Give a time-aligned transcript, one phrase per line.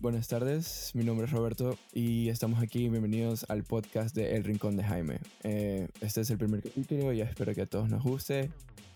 [0.00, 2.88] Buenas tardes, mi nombre es Roberto y estamos aquí.
[2.88, 5.20] Bienvenidos al podcast de El Rincón de Jaime.
[5.42, 8.50] Eh, este es el primer capítulo y espero que a todos nos guste.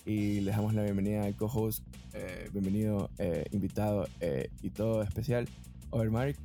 [0.06, 4.06] Y les damos la bienvenida al co-host, eh, bienvenido, eh, invitado
[4.62, 5.46] y todo especial,
[5.90, 6.38] Overmark.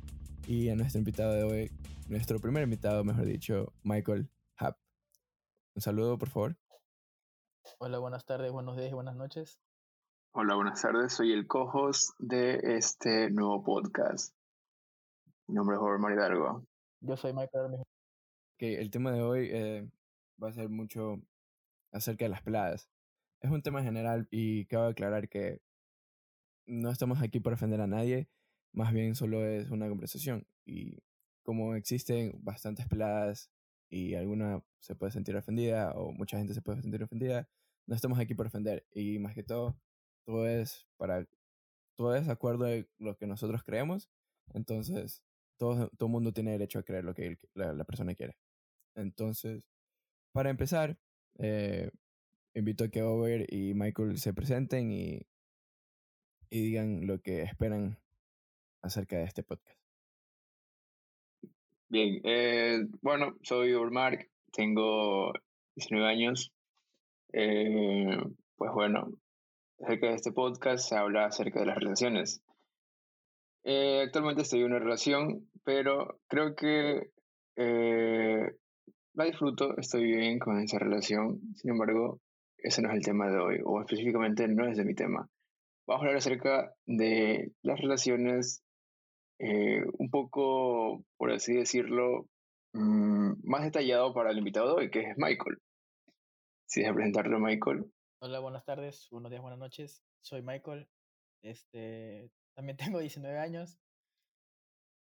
[0.46, 1.70] Y a nuestro invitado de hoy,
[2.10, 4.76] nuestro primer invitado, mejor dicho, Michael Happ.
[5.74, 6.56] Un saludo, por favor.
[7.78, 9.58] Hola, buenas tardes, buenos días y buenas noches.
[10.32, 11.14] Hola, buenas tardes.
[11.14, 14.34] Soy el co-host de este nuevo podcast.
[15.50, 16.64] Mi nombre es Jorge Hidalgo.
[17.00, 17.82] Yo soy Michael.
[18.56, 19.90] Que el tema de hoy eh,
[20.40, 21.20] va a ser mucho
[21.90, 22.88] acerca de las peladas.
[23.40, 25.60] Es un tema general y cabe aclarar que
[26.66, 28.28] no estamos aquí para ofender a nadie,
[28.72, 30.46] más bien solo es una conversación.
[30.64, 31.02] Y
[31.42, 33.50] como existen bastantes peladas
[33.88, 37.48] y alguna se puede sentir ofendida o mucha gente se puede sentir ofendida,
[37.86, 38.86] no estamos aquí para ofender.
[38.92, 39.76] Y más que todo,
[40.24, 41.26] todo es para
[41.96, 44.08] todo es de acuerdo a lo que nosotros creemos
[44.54, 45.24] entonces
[45.60, 48.34] todo todo mundo tiene derecho a creer lo que la, persona quiere.
[48.96, 49.62] Entonces
[50.32, 50.96] para empezar
[51.38, 51.90] eh,
[52.54, 55.20] invito a que Over y Michael se presenten y,
[56.48, 57.98] y digan lo que esperan
[58.82, 59.78] acerca de este podcast.
[61.90, 65.32] Bien eh, bueno soy Mark tengo
[65.76, 66.52] 19 años.
[67.34, 68.16] Eh,
[68.56, 69.12] pues bueno
[69.78, 72.42] acerca de este podcast se habla acerca de las relaciones.
[73.64, 77.10] Eh, actualmente estoy en una relación, pero creo que
[77.56, 78.50] eh,
[79.14, 81.40] la disfruto, estoy bien con esa relación.
[81.56, 82.20] Sin embargo,
[82.58, 85.28] ese no es el tema de hoy, o específicamente no es de mi tema.
[85.86, 88.62] Vamos a hablar acerca de las relaciones
[89.38, 92.26] eh, un poco, por así decirlo,
[92.72, 95.58] mm, más detallado para el invitado de hoy, que es Michael.
[96.66, 97.90] Si deja presentarlo, Michael.
[98.22, 100.04] Hola, buenas tardes, buenos días, buenas noches.
[100.22, 100.86] Soy Michael.
[101.42, 103.78] Este, también tengo 19 años.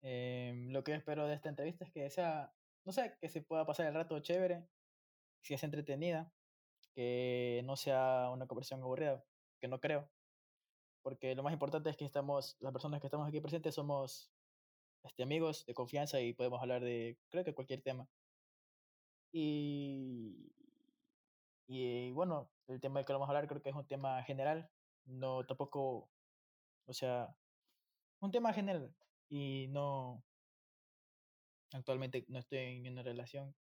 [0.02, 2.54] Em, lo que espero de esta entrevista es que sea,
[2.86, 4.66] no sé, que se pueda pasar el rato chévere,
[5.44, 6.32] que sea entretenida,
[6.96, 9.26] que no sea una conversación aburrida,
[9.60, 10.10] que no creo.
[11.04, 14.32] Porque lo más importante es que estamos, las personas que estamos aquí presentes somos
[15.04, 18.08] este, amigos de confianza y podemos hablar de, creo que cualquier tema.
[19.34, 20.54] Y,
[21.68, 24.70] y bueno, el tema del que vamos a hablar creo que es un tema general,
[25.06, 26.10] no tampoco,
[26.86, 27.36] o sea,
[28.22, 28.94] un tema general
[29.30, 30.24] y no,
[31.74, 33.56] actualmente no estoy en una relación.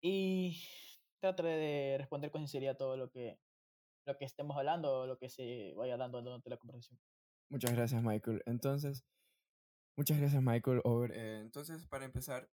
[0.00, 0.62] Y
[1.20, 3.38] trataré de responder con sinceridad todo lo que,
[4.06, 6.98] lo que estemos hablando o lo que se vaya dando durante la conversación.
[7.50, 8.42] Muchas gracias, Michael.
[8.46, 9.04] Entonces,
[9.96, 10.82] muchas gracias, Michael.
[11.12, 12.48] Eh, entonces, para empezar,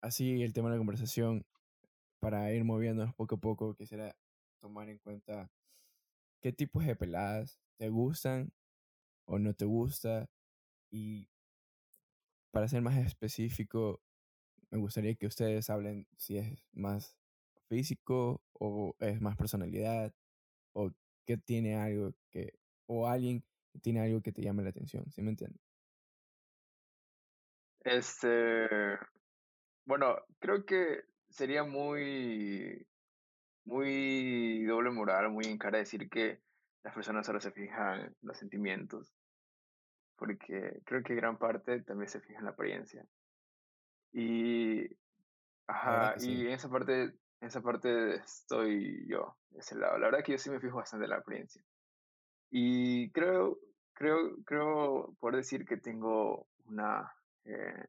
[0.00, 1.46] así el tema de la conversación,
[2.20, 4.16] para ir moviéndonos poco a poco, quisiera
[4.60, 5.50] tomar en cuenta
[6.40, 8.52] qué tipos de peladas te gustan
[9.24, 10.28] o no te gusta.
[10.90, 11.28] Y
[12.50, 14.02] para ser más específico,
[14.70, 17.16] me gustaría que ustedes hablen si es más
[17.68, 20.14] físico o es más personalidad
[20.72, 20.92] o
[21.26, 22.54] que tiene algo que
[22.86, 23.44] o alguien
[23.80, 25.62] tiene algo que te llame la atención, ¿sí me entiendes?
[27.84, 28.68] Este,
[29.84, 32.86] bueno, creo que sería muy,
[33.64, 36.40] muy doble moral, muy en cara decir que
[36.82, 39.12] las personas solo se fijan en los sentimientos,
[40.16, 43.06] porque creo que gran parte también se fija en la apariencia.
[44.12, 44.86] Y,
[45.66, 49.98] ajá, y en esa parte, en esa parte estoy yo, de ese lado.
[49.98, 51.62] La verdad que yo sí me fijo bastante en la apariencia.
[52.50, 53.58] Y creo,
[53.94, 57.10] creo, creo poder decir que tengo una,
[57.44, 57.86] eh,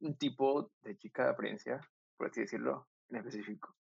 [0.00, 1.80] un tipo de chica de apariencia
[2.20, 3.74] por así decirlo, en específico.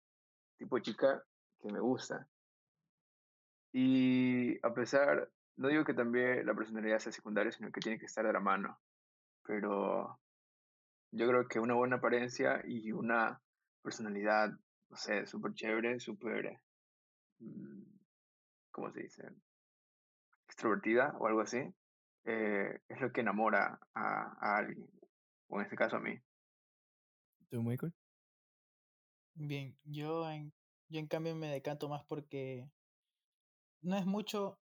[0.58, 1.20] Tipo chica
[1.60, 2.24] que me gusta.
[3.80, 8.06] Y a pesar, no digo que también la personalidad sea secundaria, sino que tiene que
[8.06, 8.76] estar de la mano.
[9.44, 10.18] Pero
[11.12, 13.40] yo creo que una buena apariencia y una
[13.80, 14.50] personalidad,
[14.90, 16.60] no sé, súper chévere, súper,
[17.38, 17.82] mm,
[18.72, 19.28] ¿cómo se dice?
[20.48, 21.58] Extrovertida o algo así,
[22.24, 24.90] eh, es lo que enamora a, a alguien,
[25.46, 26.18] o en este caso a mí.
[27.48, 27.94] ¿Tú, Michael?
[29.34, 30.52] Bien, yo en,
[30.88, 32.68] yo en cambio me decanto más porque
[33.82, 34.58] no es mucho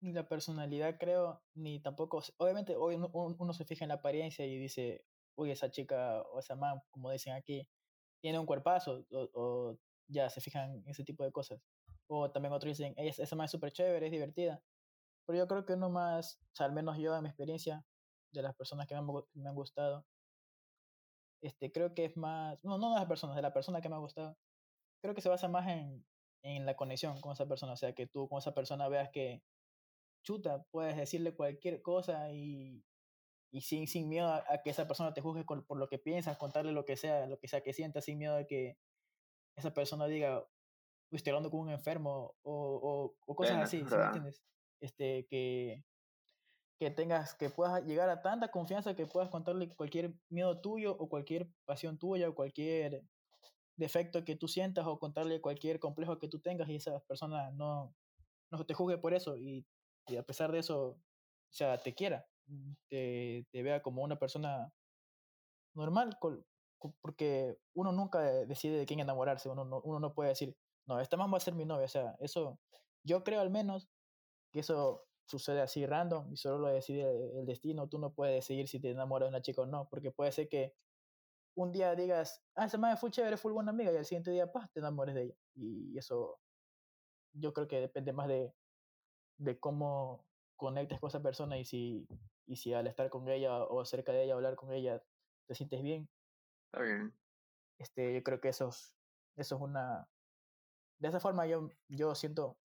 [0.00, 2.22] ni la personalidad, creo, ni tampoco.
[2.38, 5.04] Obviamente, hoy uno, se fija en la apariencia y dice,
[5.36, 7.68] uy, esa chica o esa man, como dicen aquí,
[8.20, 9.04] tiene un cuerpazo,
[9.34, 9.76] o,
[10.08, 11.60] ya se fijan en ese tipo de cosas.
[12.08, 14.62] O también otros dicen, esa man es súper chévere, es divertida.
[15.26, 17.84] Pero yo creo que uno más, o sea, al menos yo en mi experiencia,
[18.32, 20.06] de las personas que me han, me han gustado,
[21.42, 23.96] este, creo que es más, no, no de las personas, de la persona que me
[23.96, 24.36] ha gustado,
[25.02, 26.04] creo que se basa más en,
[26.42, 29.42] en la conexión con esa persona, o sea, que tú con esa persona veas que,
[30.24, 32.84] chuta, puedes decirle cualquier cosa y,
[33.52, 36.72] y sin, sin miedo a, que esa persona te juzgue por, lo que piensas, contarle
[36.72, 38.78] lo que sea, lo que sea que sientas, sin miedo a que
[39.56, 40.44] esa persona diga,
[41.10, 44.42] estoy hablando con un enfermo o, o, cosas así, ¿sí me entiendes?
[44.80, 45.84] Este, que,
[46.80, 51.08] que tengas, que puedas llegar a tanta confianza que puedas contarle cualquier miedo tuyo o
[51.08, 53.04] cualquier pasión tuya o cualquier
[53.76, 57.94] defecto que tú sientas o contarle cualquier complejo que tú tengas y esa persona no,
[58.50, 59.66] no te juzgue por eso y,
[60.18, 61.00] a pesar de eso, o
[61.50, 62.26] sea, te quiera,
[62.88, 64.72] te, te vea como una persona
[65.74, 66.18] normal,
[67.00, 71.16] porque uno nunca decide de quién enamorarse, uno no, uno no puede decir, no, esta
[71.16, 72.58] más va a ser mi novia, o sea, eso,
[73.04, 73.88] yo creo al menos
[74.52, 77.04] que eso sucede así random y solo lo decide
[77.38, 80.10] el destino, tú no puedes decidir si te enamoras de una chica o no, porque
[80.10, 80.74] puede ser que
[81.54, 84.50] un día digas, ah, esa madre fue chévere, fue buena amiga, y al siguiente día,
[84.50, 85.36] pa, te enamores de ella.
[85.54, 86.40] Y eso,
[87.32, 88.54] yo creo que depende más de,
[89.38, 90.26] de cómo
[90.56, 92.06] conectes con esa persona y si,
[92.46, 95.02] y si al estar con ella o cerca de ella, hablar con ella,
[95.46, 96.08] te sientes bien.
[96.66, 97.14] Está bien.
[97.78, 98.94] Este, yo creo que eso es,
[99.36, 100.08] eso es una...
[101.00, 102.56] De esa forma yo, yo siento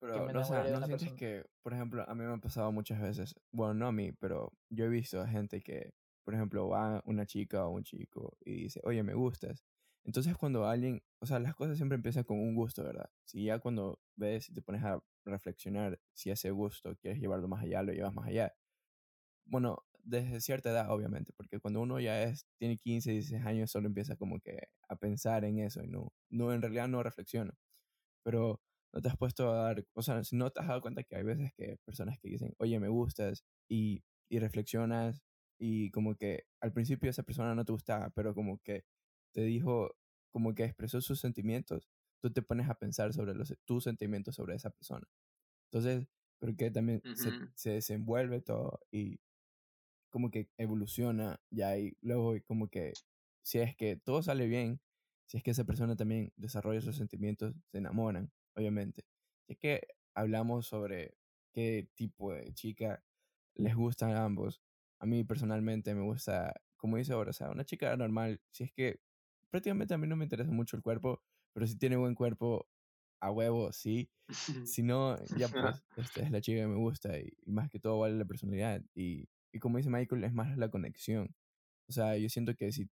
[0.00, 3.74] pero no, ¿no sientes que, por ejemplo, a mí me ha pasado muchas veces, bueno,
[3.74, 5.92] no a mí, pero yo he visto a gente que
[6.28, 9.64] por ejemplo, va una chica o un chico y dice, oye, me gustas.
[10.04, 13.08] Entonces cuando alguien, o sea, las cosas siempre empiezan con un gusto, ¿verdad?
[13.24, 17.62] Si ya cuando ves y te pones a reflexionar si ese gusto quieres llevarlo más
[17.64, 18.54] allá, lo llevas más allá.
[19.46, 23.86] Bueno, desde cierta edad, obviamente, porque cuando uno ya es, tiene 15, 16 años, solo
[23.86, 27.54] empieza como que a pensar en eso y no, no en realidad no reflexiona.
[28.22, 28.60] Pero
[28.92, 31.22] no te has puesto a dar, o sea, no te has dado cuenta que hay
[31.22, 35.22] veces que personas que dicen, oye, me gustas, y, y reflexionas
[35.58, 38.84] y como que al principio esa persona no te gustaba, pero como que
[39.32, 39.96] te dijo,
[40.32, 41.88] como que expresó sus sentimientos,
[42.20, 45.06] tú te pones a pensar sobre los, tus sentimientos sobre esa persona.
[45.70, 46.06] Entonces,
[46.38, 49.20] porque también se, se, desenvuelve todo y
[50.10, 52.92] como que evoluciona ya y luego como que
[53.42, 54.80] si es que todo sale bien,
[55.26, 59.04] si es que esa persona también desarrolla sus sentimientos, se enamoran, obviamente.
[59.46, 61.16] Si es que hablamos sobre
[61.52, 63.02] qué tipo de chica
[63.54, 64.62] les gustan a ambos,
[65.00, 68.72] a mí personalmente me gusta, como dice ahora, o sea, una chica normal, si es
[68.72, 69.00] que
[69.50, 71.22] prácticamente a mí no me interesa mucho el cuerpo,
[71.52, 72.68] pero si tiene buen cuerpo,
[73.20, 74.10] a huevo, sí.
[74.66, 77.98] Si no, ya pues, esta es la chica que me gusta y, más que todo
[77.98, 78.82] vale la personalidad.
[78.94, 81.34] Y, y, como dice Michael, es más la conexión.
[81.88, 82.88] O sea, yo siento que si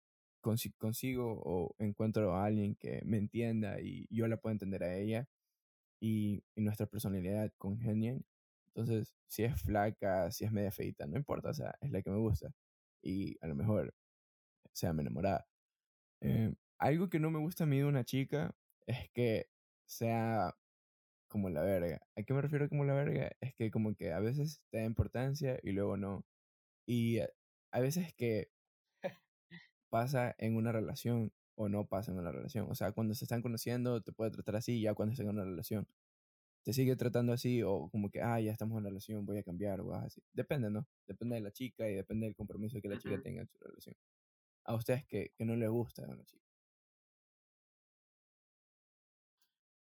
[0.79, 5.27] consigo o encuentro a alguien que me entienda y yo la puedo entender a ella
[6.01, 8.25] y, y nuestra personalidad congenian,
[8.75, 12.11] entonces, si es flaca, si es media feita, no importa, o sea, es la que
[12.11, 12.53] me gusta.
[13.03, 13.95] Y a lo mejor
[14.73, 15.47] sea me enamorada.
[16.23, 18.55] Eh, algo que no me gusta a mí de una chica
[18.87, 19.49] es que
[19.87, 20.57] sea
[21.29, 22.01] como la verga.
[22.17, 23.33] ¿A qué me refiero como la verga?
[23.41, 26.25] Es que como que a veces te da importancia y luego no.
[26.87, 28.51] Y a veces que
[29.91, 32.69] pasa en una relación o no pasa en una relación.
[32.71, 35.45] O sea, cuando se están conociendo te puede tratar así, ya cuando están en una
[35.45, 35.87] relación
[36.65, 39.43] te sigue tratando así o como que, ah, ya estamos en una relación, voy a
[39.43, 40.23] cambiar o así.
[40.33, 40.89] Depende, ¿no?
[41.07, 43.95] Depende de la chica y depende del compromiso que la chica tenga en su relación.
[44.65, 46.43] A ustedes que, que no les gusta a una chica.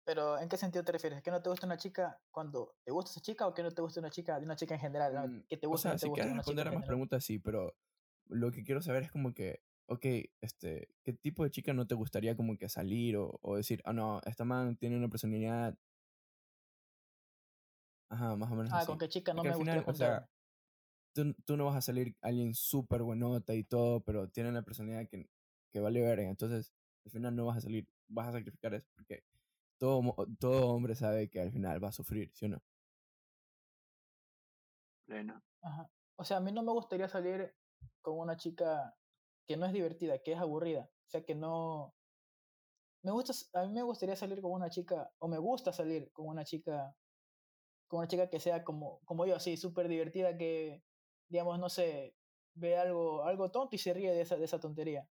[0.05, 1.23] Pero, ¿en qué sentido te refieres?
[1.23, 3.81] ¿Que no te gusta una chica cuando te gusta esa chica o que no te
[3.81, 5.29] gusta una chica de una chica en general?
[5.29, 7.75] Mm, ¿Que te gusta o sea, si quieres responder a más preguntas, sí, pero
[8.27, 10.05] lo que quiero saber es como que, ok,
[10.43, 13.95] este, ¿qué tipo de chica no te gustaría como que salir o, o decir, ah,
[13.95, 15.79] no, esta man tiene una personalidad
[18.11, 18.73] Ajá, más o menos.
[18.73, 20.29] Ah, con qué chica no me gusta o sea,
[21.13, 25.09] tú, tú, no vas a salir alguien súper buenota y todo, pero tiene una personalidad
[25.09, 25.29] que,
[25.71, 26.21] que vale ver.
[26.21, 26.73] Entonces,
[27.05, 29.25] al final no vas a salir, vas a sacrificar eso, porque
[29.79, 30.03] todo,
[30.39, 32.63] todo hombre sabe que al final va a sufrir, ¿sí o no?
[35.07, 35.43] Pleno.
[35.63, 35.91] Ajá.
[36.17, 37.55] O sea, a mí no me gustaría salir
[38.01, 38.95] con una chica
[39.47, 40.91] que no es divertida, que es aburrida.
[41.07, 41.95] O sea, que no...
[43.03, 46.27] Me gusta, a mí me gustaría salir con una chica, o me gusta salir con
[46.27, 46.95] una chica
[47.89, 50.83] con una chica que sea como, como yo, así, súper divertida, que,
[51.29, 52.15] digamos, no sé,
[52.55, 55.09] ve algo, algo tonto y se ríe de esa, de esa tontería.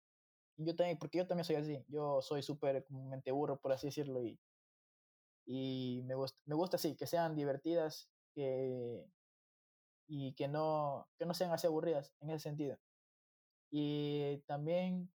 [0.57, 3.89] Y yo también, porque yo también soy así, yo soy súper mente burro, por así
[3.89, 4.39] decirlo, y,
[5.47, 9.05] y me, gusta, me gusta así, que sean divertidas que,
[10.09, 12.79] y que no, que no sean así aburridas en ese sentido.
[13.71, 15.13] Y también,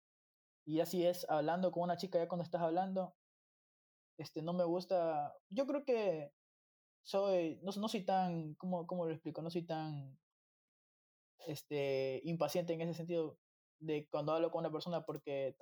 [0.65, 3.15] y así es, hablando con una chica ya cuando estás hablando,
[4.17, 6.31] este, no me gusta, yo creo que
[7.03, 9.41] soy, no, no soy tan, ¿cómo, ¿cómo lo explico?
[9.41, 10.17] No soy tan
[11.47, 13.37] este, impaciente en ese sentido
[13.79, 15.55] de cuando hablo con una persona porque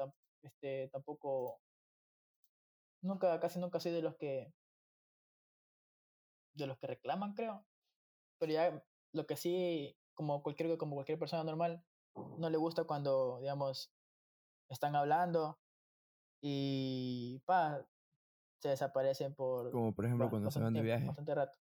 [0.43, 1.61] este, tampoco,
[3.01, 4.53] nunca, casi nunca soy de los que,
[6.53, 7.65] de los que reclaman, creo.
[8.39, 11.83] Pero ya lo que sí, como cualquier, como cualquier persona normal,
[12.37, 13.91] no le gusta cuando, digamos,
[14.69, 15.59] están hablando
[16.41, 17.85] y pa,
[18.61, 21.05] se desaparecen por, Como por ejemplo cuando se van de viaje.
[21.05, 21.57] bastante rato.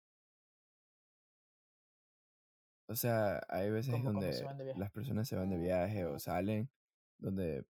[2.88, 6.70] O sea, hay veces Como donde las personas se van de viaje o salen
[7.18, 7.66] donde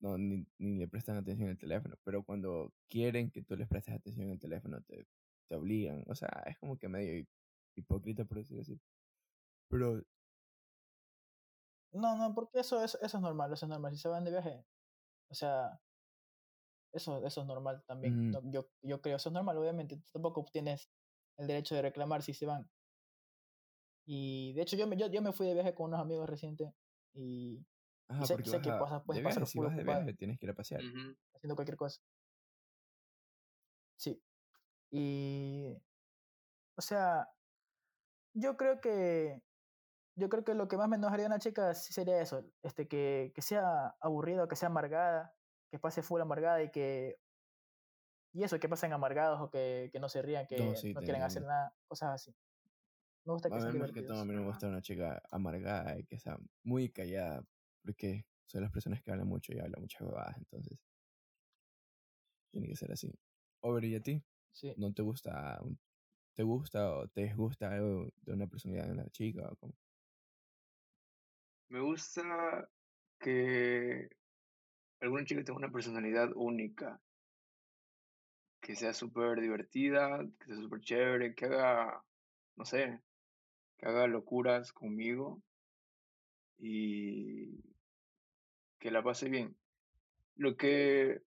[0.00, 3.94] no, ni, ni le prestan atención al teléfono, pero cuando quieren que tú les prestes
[3.94, 5.06] atención al teléfono te,
[5.48, 6.04] te obligan.
[6.06, 7.28] O sea, es como que medio hip-
[7.74, 8.80] hipócrita por decirlo así.
[9.68, 10.02] Pero
[11.92, 13.92] No, no, porque eso, eso, eso es normal, eso es normal.
[13.92, 14.64] Si se van de viaje,
[15.30, 15.80] o sea,
[16.98, 18.20] eso, eso es normal también.
[18.28, 18.32] Ujú.
[18.32, 19.96] No, yo, yo creo, eso es normal, obviamente.
[19.96, 20.90] Tú tampoco tienes
[21.38, 22.70] el derecho de reclamar si se van.
[24.06, 26.72] Y de hecho, yo me, yo, yo me fui de viaje con unos amigos recientes
[27.12, 27.64] y, y
[28.08, 30.46] Ajá, sé, sé que pasas, puedes de pasar viaje, si vas de viaje tienes que
[30.46, 30.82] ir a pasear.
[30.82, 31.16] Ujú.
[31.34, 32.00] haciendo cualquier cosa.
[33.96, 34.22] Sí.
[34.90, 35.76] Y,
[36.76, 37.28] o sea,
[38.34, 39.42] yo creo que,
[40.16, 42.88] yo creo que lo que más me enojaría a una chica sí sería eso, este,
[42.88, 45.35] que, que sea aburrido, que sea amargada,
[45.70, 47.16] que pase full amargada y que,
[48.32, 51.00] y eso, que pasen amargados o que, que no se rían, que No, sí, no
[51.00, 52.34] quieren hacer nada, cosas así.
[53.24, 55.20] Me gusta que A sean mí más que todo, a mí me gusta una chica
[55.30, 57.42] amargada y que sea muy callada,
[57.82, 60.78] porque son las personas que hablan mucho y hablan muchas huevadas, entonces
[62.52, 63.12] tiene que ser así.
[63.60, 64.22] Over, ¿y a ti?
[64.52, 64.72] Sí.
[64.76, 65.60] ¿No te gusta,
[66.34, 69.48] te gusta o te disgusta algo de una personalidad de una chica?
[69.50, 69.74] O cómo?
[71.68, 72.68] Me gusta
[73.18, 74.08] que
[75.00, 77.00] alguna chica tenga una personalidad única,
[78.60, 82.02] que sea súper divertida, que sea súper chévere, que haga,
[82.56, 83.00] no sé,
[83.78, 85.42] que haga locuras conmigo
[86.58, 87.60] y
[88.78, 89.56] que la pase bien.
[90.36, 91.22] Lo que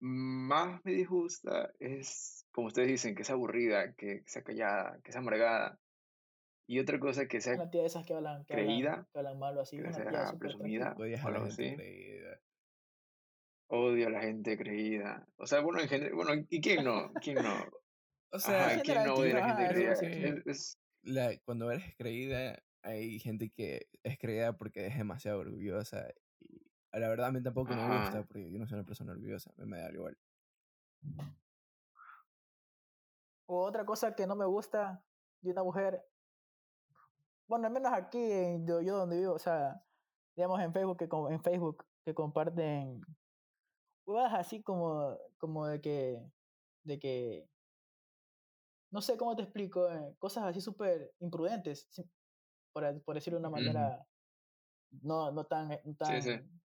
[0.00, 5.20] más me disgusta es, como ustedes dicen, que sea aburrida, que sea callada, que sea
[5.20, 5.78] amargada.
[6.66, 9.18] Y otra cosa que sea Una tía de esas que hablan, que hablan, creída, que
[9.18, 11.74] hablan malo así, que una sea presumida o algo así.
[11.74, 12.40] creída.
[13.72, 15.26] Odio a la gente creída.
[15.36, 17.12] O sea, bueno, en general, bueno, ¿y quién no?
[17.22, 17.50] ¿Quién no?
[18.32, 19.96] O sea, Ajá, ¿quién no ¿quién odia a la gente creída?
[19.96, 20.22] sí, sí.
[20.22, 26.06] Es, es- la, cuando eres creída, hay gente que es creída porque es demasiado orgullosa.
[26.38, 26.62] Y
[26.92, 29.66] la verdad, a mí tampoco me gusta porque yo no soy una persona orgullosa, me,
[29.66, 30.16] me da igual.
[33.46, 35.02] O otra cosa que no me gusta
[35.40, 36.00] de una mujer,
[37.48, 39.82] bueno, al menos aquí, en yo, yo donde vivo, o sea,
[40.36, 43.00] digamos en Facebook, que, en Facebook, que comparten
[44.06, 46.32] huevadas así como, como de que,
[46.84, 47.50] de que,
[48.90, 52.04] no sé cómo te explico, eh, cosas así súper imprudentes, sí,
[52.72, 54.06] por, a- por decirlo de una manera
[55.02, 56.30] no, no tan, eh, no Sí, sí.
[56.30, 56.62] tan,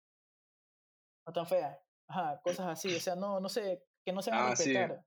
[1.26, 1.80] no tan fea.
[2.08, 4.74] Ajá, cosas así, o sea, no, no sé, que no se van a Ah, sí.
[4.74, 5.06] respetar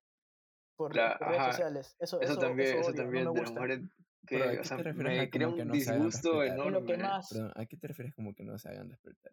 [0.76, 1.96] por, Cla- por redes sociales.
[2.00, 3.60] Eso, Eso eso, también, eso eso odio, no también me gusta.
[3.62, 3.66] ¿a
[4.26, 6.44] que, qué o sea, te refieres a me crea como que un no disgusto?
[6.44, 6.98] Y lo que enorme.
[6.98, 9.32] más, Perdón, ¿a qué te refieres como que no se hagan despertar?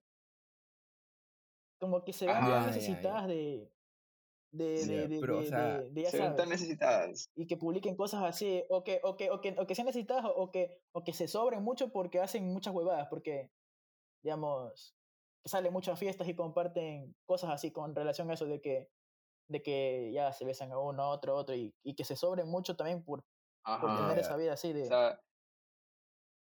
[1.80, 2.48] Como que se Ajá.
[2.48, 3.72] tan necesitadas de,
[4.52, 7.30] de, o Se ven tan necesitadas.
[7.36, 10.26] y que publiquen cosas así, o que, o que, o que, o que sean necesitadas,
[10.36, 13.52] o que, o que se sobren mucho porque hacen muchas huevadas, porque,
[14.24, 14.96] digamos,
[15.44, 18.90] que salen muchas fiestas y comparten cosas así con relación a eso de que,
[19.50, 22.16] de que ya se besan a uno, a otro, a otro, y, y que se
[22.16, 23.24] sobren mucho también por,
[23.64, 23.98] por Ajá.
[23.98, 24.22] tener Ya.
[24.22, 25.20] esa vida así O de sea,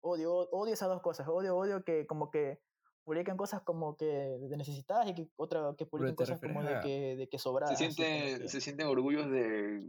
[0.03, 2.59] odio, odio esas dos cosas, odio, odio que como que
[3.03, 6.79] publiquen cosas como que de necesitadas y que otra que publiquen te cosas como de
[6.81, 9.83] que, de que se sobradas, sienten, que, se sienten orgullos de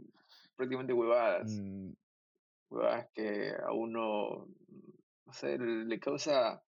[0.55, 1.51] prácticamente huevadas.
[1.51, 1.91] mm,
[2.69, 4.47] Huevadas que a uno,
[5.25, 6.63] no sé, le causa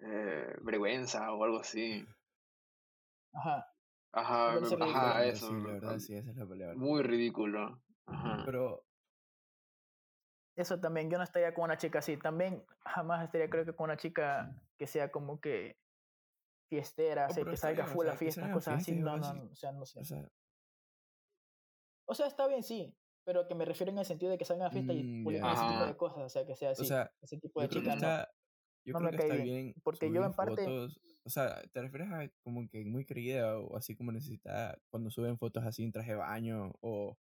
[0.00, 2.06] eh, vergüenza o algo así.
[3.32, 3.66] ajá,
[4.12, 5.48] Ajá, ajá, ridículo, eso.
[5.48, 6.74] sí, la verdad, sí, esa es la palabra.
[6.74, 7.82] Muy ridículo.
[8.06, 8.42] Ajá.
[8.46, 8.85] Pero,
[10.56, 13.84] eso también, yo no estaría con una chica así, también jamás estaría creo que con
[13.84, 15.76] una chica que sea como que
[16.68, 19.02] fiestera, Oh, así, que salga bien, o full sea, a fiestas, cosas así, fiestas y
[19.02, 19.38] no, no, así.
[19.46, 20.00] no, o sea, no sé.
[20.00, 20.28] o sea,
[22.06, 22.94] O sea, está bien, sí,
[23.24, 25.50] pero que me refiero en el sentido de que salgan a fiesta y Mm, publiquen
[25.50, 27.70] ese tipo de cosas, o sea, que sea o así, sea, ese tipo de yo
[27.70, 28.06] creo que chica no.
[28.06, 28.32] está,
[28.84, 31.62] yo no creo me que está bien, bien porque yo en parte- fotos, o sea,
[31.72, 35.82] ¿te refieres a como que muy querida o así como necesitada cuando suben fotos así
[35.82, 37.18] en traje de baño o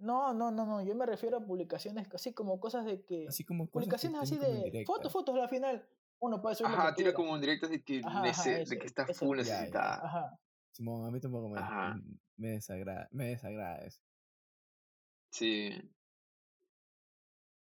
[0.00, 3.26] No, no, no, no, yo me refiero a publicaciones así como cosas de que...
[3.28, 5.86] así como cosas publicaciones así de fotos, fotos, al final
[6.20, 9.06] uno puede subir Ajá, tira como indirectas de que, Ajá, nece- ajá, de que está
[9.06, 9.54] full Ya, ya, ya.
[9.58, 9.94] necesitada.
[10.06, 10.40] Ajá,
[10.72, 12.00] Simón, a mí tampoco me, Ajá.
[12.36, 14.00] me desagrada, me desagrada eso.
[15.32, 15.70] Sí.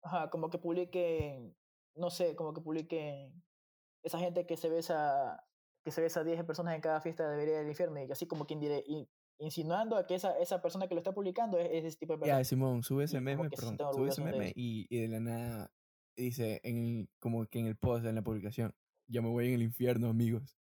[0.03, 1.57] ajá, como que publiquen,
[1.97, 3.43] no sé, como que publiquen
[4.03, 5.45] esa gente que se besa,
[5.85, 8.47] que se besa a 10 personas en cada fiesta debería del infierno y así como
[8.47, 11.85] que indire- y insinuando a que esa, esa persona que lo está publicando es, es
[11.85, 12.39] ese tipo de persona.
[12.41, 15.71] Ya, Simón, sube ese meme, perdón, sube ese meme y, y de la nada
[16.17, 18.75] dice, en el, como que en el post, en la publicación,
[19.07, 20.57] ya me voy en el infierno, amigos.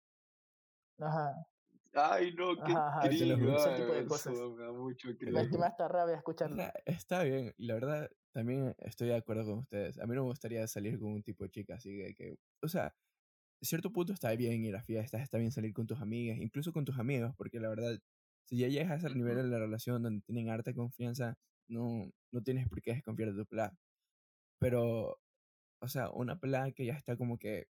[0.99, 1.35] Ajá.
[1.93, 3.35] Ay, no, qué Ajá, ajá, sí, triste.
[3.57, 4.33] ese tipo de Eso cosas.
[4.35, 5.09] me da mucho
[5.89, 6.57] rabia O escucharlo.
[6.57, 9.99] sea, está bien, y la verdad, también estoy de acuerdo con ustedes.
[9.99, 12.69] A mí no me gustaría salir con un tipo de chica así de que, o
[12.69, 16.39] sea, a cierto punto está bien ir a fiestas, está bien salir con tus amigas,
[16.39, 17.99] incluso con tus amigos, porque la verdad,
[18.50, 21.38] si ya llegas a ese nivel de la relación donde tienen harta confianza,
[21.69, 23.78] no, no tienes por qué desconfiar de tu pelada.
[24.59, 25.21] Pero,
[25.80, 27.69] o sea, una pelada que ya está como que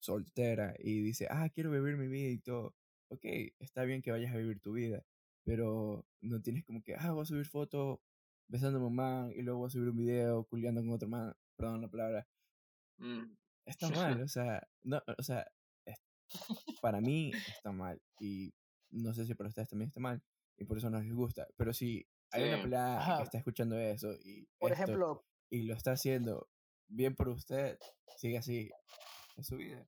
[0.00, 2.74] soltera y dice, ah, quiero vivir mi vida y todo.
[3.08, 3.24] Ok,
[3.58, 5.02] está bien que vayas a vivir tu vida,
[5.44, 8.02] pero no tienes como que, ah, voy a subir foto
[8.48, 11.80] besando a man y luego voy a subir un video culiando con otro man, perdón
[11.80, 12.26] la palabra.
[12.98, 13.34] Mm.
[13.64, 15.50] Está mal, o sea, no, o sea,
[16.82, 18.52] para mí está mal y
[18.90, 20.22] no sé si para ustedes también está mal
[20.56, 24.12] y por eso no les gusta, pero si hay una pelada que está escuchando eso
[24.22, 26.48] y Por esto, ejemplo, y lo está haciendo
[26.88, 27.78] bien por usted,
[28.16, 28.70] sigue así,
[29.36, 29.86] es su vida.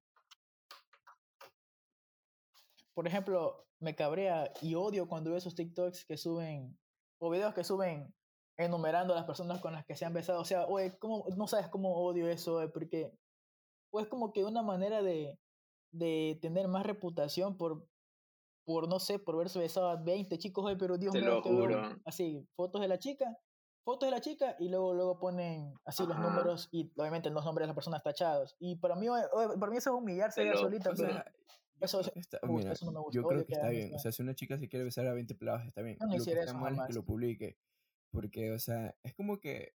[2.95, 6.79] por ejemplo, me cabrea y odio cuando veo esos TikToks que suben
[7.19, 8.15] o videos que suben
[8.59, 10.41] enumerando a las personas con las que se han besado.
[10.41, 13.13] O sea, oye, ¿cómo, no sabes cómo odio eso, oye, porque
[13.91, 15.39] o es como que una manera de,
[15.91, 17.87] de tener más reputación por,
[18.65, 21.43] por, no sé, por verse besado a 20 chicos, oye, pero Dios Te mío, lo
[21.43, 22.01] que veo juro.
[22.05, 23.37] así, fotos de la chica,
[23.85, 27.65] fotos de la chica y luego, luego ponen así los números y obviamente los nombres
[27.65, 28.55] de las personas tachados.
[28.61, 29.07] Y para mí,
[29.59, 31.25] para mí eso es humillarse ella solita, O pero sea,
[31.81, 33.87] eso- está- gusta, mira, eso no me gusta, yo creo que que está bien.
[33.89, 33.97] eso.
[33.97, 35.97] O sea, si una chica se quiere besar a 20 pelados, está bien.
[36.01, 37.59] Yo no Lo que hiciera está eso mal es que lo publique.
[38.13, 39.75] Porque, o sea, es como que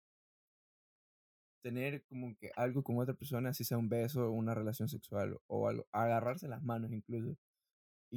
[1.64, 5.68] tener como que algo con otra persona, si sea un beso, una relación sexual o
[5.68, 7.38] algo, agarrarse las manos incluso.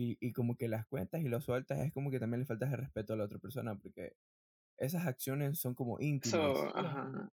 [0.00, 2.70] Y, y como que las cuentas y lo sueltas, es como que también le faltas
[2.70, 4.14] de respeto a la otra persona, porque
[4.76, 6.38] esas acciones son como íntimas.
[6.56, 7.28] Eso, ajá.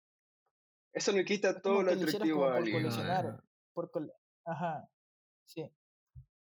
[0.93, 2.77] Eso le quita todo lo atractivo a por alguien.
[2.83, 3.27] coleccionar.
[3.27, 3.45] Ajá.
[3.73, 4.13] Por col-
[4.45, 4.91] Ajá,
[5.47, 5.71] sí,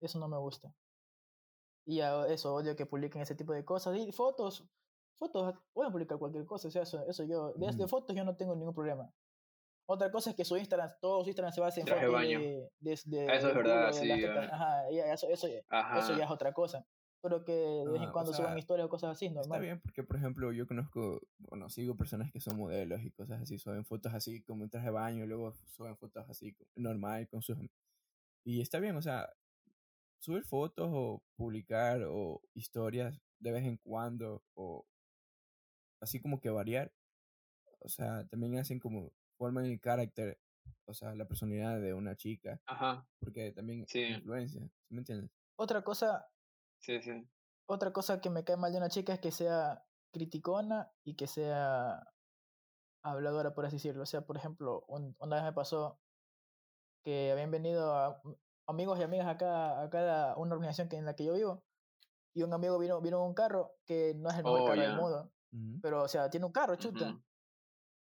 [0.01, 0.73] eso no me gusta.
[1.85, 3.95] Y a- eso, odio que publiquen ese tipo de cosas.
[3.97, 4.67] Y fotos,
[5.19, 8.55] fotos, pueden publicar cualquier cosa, o sea, eso, eso yo, desde fotos yo no tengo
[8.55, 9.13] ningún problema.
[9.91, 12.99] Otra cosa es que su Instagram, todo su Instagram se basa en fotos de, de,
[13.05, 14.49] de- Eso es verdad, sí, ah.
[14.51, 16.85] Ajá, eso, eso, eso ya es otra cosa.
[17.21, 19.61] Pero que de vez en o cuando suban historias o cosas así, Está normal.
[19.61, 23.59] bien porque, por ejemplo, yo conozco, bueno, sigo personas que son modelos y cosas así,
[23.59, 27.41] suben fotos así como en traje de baño, y luego suben fotos así normal con
[27.41, 27.57] sus...
[28.43, 29.29] Y está bien, o sea,
[30.19, 34.85] subir fotos o publicar o historias de vez en cuando o
[36.01, 36.91] así como que variar,
[37.79, 40.39] o sea, también hacen como, forman el carácter,
[40.85, 43.07] o sea, la personalidad de una chica, Ajá.
[43.19, 44.03] porque también Sí.
[44.03, 45.31] influencia, ¿sí me entiendes?
[45.55, 46.29] Otra cosa,
[46.79, 47.27] Sí, sí.
[47.67, 51.25] otra cosa que me cae mal de una chica es que sea criticona y que
[51.25, 52.03] sea
[53.03, 54.03] habladora, por así decirlo.
[54.03, 55.99] O sea, por ejemplo, un- una vez me pasó
[57.03, 58.21] que habían venido a-
[58.67, 61.63] amigos y amigas acá, acá a una organización que, en la que yo vivo
[62.35, 64.81] y un amigo vino, vino en un carro que no es el mejor Oh, carro
[64.81, 65.31] del mundo,
[65.81, 67.19] pero o sea, tiene un carro, chuta.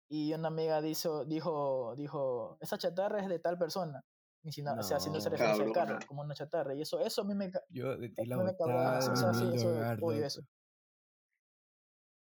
[0.09, 4.05] Y una amiga dijo, dijo, dijo, esa chatarra es de tal persona.
[4.43, 5.33] Y si no- O sea, haciéndose No.
[5.37, 6.75] referencia al carro como una chatarra.
[6.75, 9.69] Y eso, eso a mí me, Yo de ti la me o sea, sí, eso,
[10.03, 10.43] odio eso.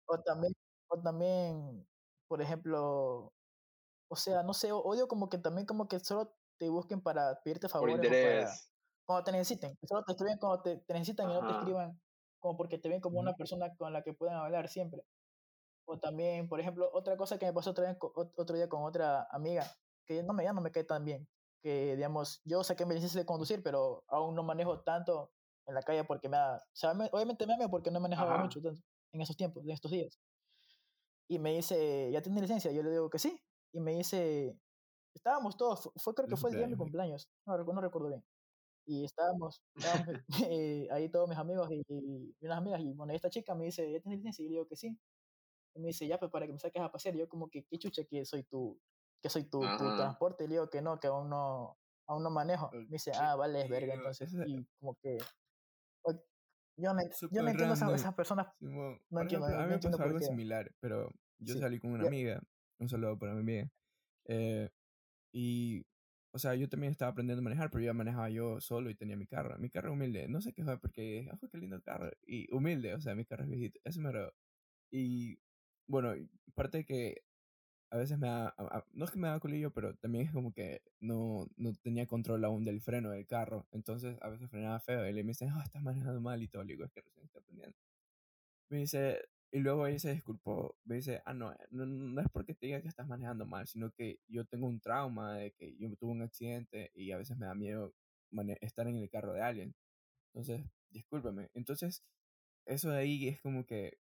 [0.07, 0.55] O también,
[0.89, 1.87] o también,
[2.29, 3.31] por ejemplo,
[4.11, 7.69] o sea, no sé, odio como que también como que solo te busquen para pedirte
[7.69, 8.55] Por favores para
[9.07, 9.77] cuando te necesiten.
[9.87, 12.01] Solo te escriben cuando te, te necesitan y no te escriban
[12.41, 15.03] como porque te ven como una persona con la que pueden hablar siempre.
[15.91, 18.69] O también, por ejemplo, otra cosa que me pasó otra vez, co- ot- otro día
[18.69, 19.65] con otra amiga,
[20.07, 21.27] que no me, ya no me cae tan bien,
[21.63, 25.33] que digamos, yo saqué mi licencia de conducir, pero aún no manejo tanto
[25.67, 28.03] en la calle porque me da, o sea, me- obviamente me da porque no he
[28.03, 28.43] manejado Ajá.
[28.45, 30.19] mucho tanto en esos tiempos, en estos días.
[31.29, 32.73] Y me dice, ¿ya tienes licencia?
[32.73, 33.41] Yo le digo que sí.
[33.73, 34.59] Y me dice,
[35.15, 38.09] estábamos todos, fu- fue, creo que fue el día de mi cumpleaños, no, no recuerdo
[38.09, 38.25] bien.
[38.87, 40.07] Y estábamos, estábamos
[40.53, 42.81] eh, ahí todos mis amigos y, y unas amigas.
[42.83, 44.43] Y bueno, esta chica me dice, ¿ya tienes licencia?
[44.45, 44.99] Y yo le digo que sí.
[45.75, 47.15] Y me dice, ya, pues para que me saques a pasear.
[47.15, 48.81] Y yo como que, qué chucha que soy tu,
[49.23, 50.45] que soy tu, tu transporte.
[50.45, 52.71] Y le digo que no, que aún no, aún no manejo.
[52.73, 53.95] Me dice, ah, vale, es verga.
[53.95, 55.19] Entonces, y como que,
[56.79, 57.03] yo no,
[57.33, 57.97] yo no entiendo esas, random.
[57.97, 58.47] esas personas.
[58.59, 61.55] Simón, No por entiendo, ejemplo, a no mí me entiendo pasó algo similar, pero yo
[61.55, 62.41] Sí, salí con una amiga,
[62.79, 63.69] un saludo para mi amiga,
[64.27, 64.71] eh,
[65.33, 65.85] y,
[66.33, 69.17] o sea, yo también estaba aprendiendo a manejar, pero ya manejaba yo solo y tenía
[69.17, 72.47] mi carro, mi carro humilde, no sé qué fue, porque, ojo, qué lindo carro, y
[72.55, 74.33] humilde, o sea, mi carro es viejito, eso me agradó.
[74.93, 75.37] Y,
[75.89, 76.15] bueno,
[76.55, 77.23] parte que
[77.91, 78.55] a veces me da,
[78.93, 82.45] no es que me da colillo, pero también es como que no, no tenía control
[82.45, 83.67] aún del freno del carro.
[83.73, 86.65] Entonces a veces frenaba feo y le me dicen, ah, estás manejando mal y todo.
[86.65, 87.77] Le digo, es que recién estoy aprendiendo.
[88.71, 89.21] Me dice,
[89.51, 90.77] y luego ella se disculpó.
[90.85, 93.91] Me dice, ah, no, no, no es porque te diga que estás manejando mal, sino
[93.91, 97.47] que yo tengo un trauma de que yo tuve un accidente y a veces me
[97.47, 97.95] da miedo
[98.61, 99.75] estar en el carro de alguien.
[100.35, 101.51] Entonces, discúlpame.
[101.55, 102.05] Entonces,
[102.67, 103.99] eso de ahí es como que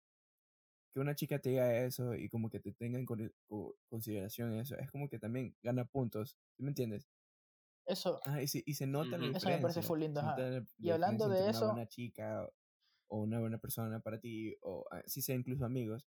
[0.94, 4.54] que una chica te diga eso y como que te tenga en con- co- consideración
[4.54, 7.08] eso, es como que también gana puntos, ¿sí me entiendes?
[7.86, 9.38] Eso, Ah, y, se, y se nota la Ujú.
[9.38, 10.38] Eso me parece full lindo, ajá.
[10.38, 12.50] la- Y la hablando de eso- una buena chica
[13.10, 16.06] o, una buena persona para ti, o ah, si sea incluso amigos,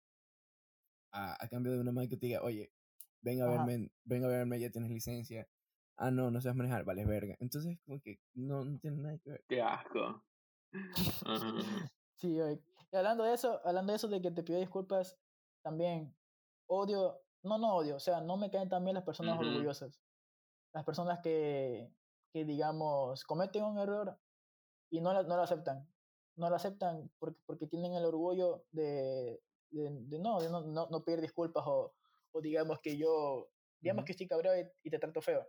[1.12, 2.72] a, a cambio de una madre que te diga, oye,
[3.22, 3.64] ven a Ajá.
[3.66, 5.48] verme, ven a verme, ya tienes licencia.
[5.96, 7.36] Ah, no, no sabes manejar, vales verga.
[7.40, 9.44] Entonces, como que no, no tiene nada que ver.
[9.48, 10.24] Qué asco.
[12.16, 12.60] Sí, oye.
[12.92, 15.18] Y hablando de eso, hablando de eso de que te pido disculpas,
[15.62, 16.14] también
[16.66, 19.44] odio, no, no odio, o sea, no me caen también las personas Ujú.
[19.46, 20.00] orgullosas.
[20.72, 21.92] Las personas que,
[22.32, 24.18] que, digamos, cometen un error
[24.90, 25.88] y no, la- no lo aceptan.
[26.36, 30.88] No lo aceptan porque, porque tienen el orgullo de, de, de no, de no, no,
[30.90, 31.94] no pedir disculpas o,
[32.32, 33.50] o digamos que yo,
[33.80, 34.06] digamos Ujú.
[34.06, 35.46] que estoy cabreado y, y te trato feo.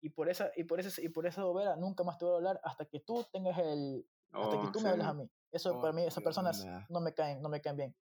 [0.00, 2.36] Y por esa, y por esa, y por esa bobera nunca más te voy a
[2.38, 4.84] hablar hasta que tú tengas el, hasta que Oh, tú sí.
[4.84, 5.30] me hables a mí.
[5.52, 7.96] Eso Oh, para mí, esas personas no me caen, no me caen bien.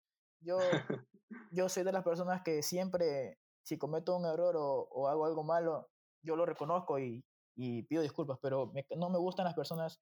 [0.42, 0.58] Yo,
[1.52, 5.44] yo soy de las personas que siempre, si cometo un error o, o hago algo
[5.44, 5.90] malo,
[6.22, 7.24] yo lo reconozco y,
[7.56, 10.00] y pido disculpas, pero me- no me gustan las personas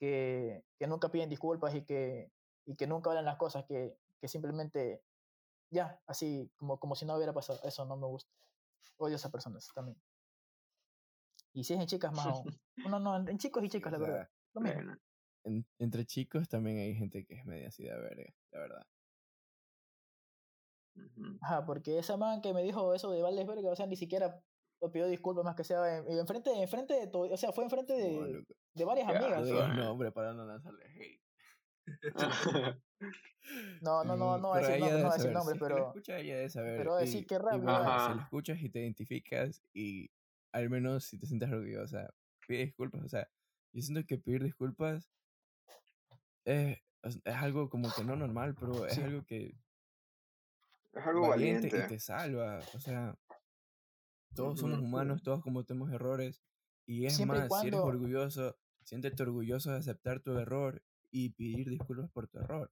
[0.00, 2.32] que, que nunca piden disculpas y que,
[2.66, 5.02] y que nunca hablan las cosas, que, que simplemente,
[5.70, 7.60] ya, así, como, como si no hubiera pasado.
[7.62, 8.30] Eso no me gusta.
[8.98, 9.96] Odio a esas personas también.
[11.52, 12.44] Y si es en chicas más aún.
[12.84, 14.28] No, no, en chicos y chicas, la verdad.
[14.52, 14.92] Lo mismo.
[15.44, 18.86] En- entre chicos también hay gente que es media así de verga, la verdad.
[21.40, 24.40] Ajá, porque esa man que me dijo eso de Valdes Verga, o sea, ni siquiera
[24.92, 28.24] pidió disculpas más que sea en, enfrente, enfrente de todo, o sea, fue enfrente No,
[28.24, 29.32] de, de varias no amigas.
[29.42, 29.46] asco.
[29.46, 31.20] digas nombre para no lanzarle hate.
[33.82, 35.88] No, no, no, no voy a pero decir nombre, no a decir nombre, si pero
[35.88, 36.78] escucha ella debe saber.
[36.78, 40.10] pero decir y, qué bueno, si lo escuchas y te identificas y
[40.52, 42.14] al menos si te sientes orgullosa,
[42.48, 43.02] pide disculpas.
[43.04, 43.28] O sea,
[43.74, 45.10] yo siento que pedir disculpas
[46.44, 49.00] es, es algo como que no normal, pero es Sí.
[49.02, 49.56] algo que
[50.92, 51.94] Es algo valiente y valiente.
[51.94, 52.60] te salva.
[52.74, 53.18] O sea,
[54.34, 56.42] todos somos humanos, todos cometemos errores.
[56.86, 61.30] Y es Siempre y más, si eres orgulloso, siéntete orgulloso de aceptar tu error y
[61.30, 62.70] pedir disculpas por tu error.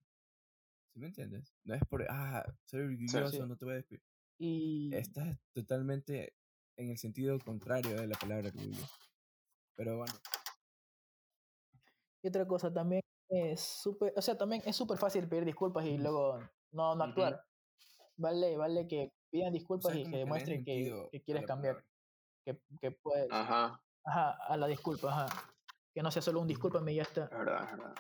[0.92, 1.54] ¿Sí me entiendes?
[1.64, 3.38] No es por, ah, soy orgulloso, Sí.
[3.40, 4.02] no te voy a despedir.
[4.38, 6.35] Y Estás totalmente
[6.76, 8.85] en el sentido contrario de la palabra orgullo.
[9.74, 10.12] Pero bueno,
[12.22, 15.96] Y otra cosa también es súper, o sea, también es súper fácil pedir disculpas y
[15.96, 16.38] luego
[16.70, 17.44] no, no actuar.
[18.16, 21.82] Vale, vale que pidan disculpas sea, y que demuestren que, que quieres cambiar,
[22.44, 25.48] que, que puedes, Ajá, ajá, a la disculpa, ajá.
[25.94, 27.24] Que no sea solo un discúlpame y ya está.
[27.24, 27.94] es verdad, verdad.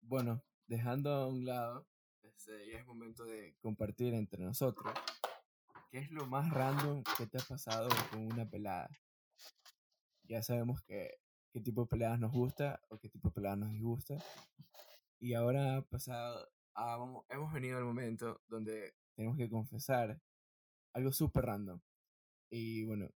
[0.00, 1.86] Bueno, dejando a un lado,
[2.22, 4.92] este, ya es momento de compartir entre nosotros.
[5.90, 8.88] ¿Qué es lo más random que te ha pasado con una pelada?
[10.24, 11.18] Ya sabemos que,
[11.52, 14.16] qué tipo de peladas nos gusta o qué tipo de peladas nos disgusta.
[15.20, 20.20] Y ahora pasado, ah, vamos- hemos venido al momento donde tenemos que confesar
[20.92, 21.80] algo súper random.
[22.50, 23.10] Y bueno,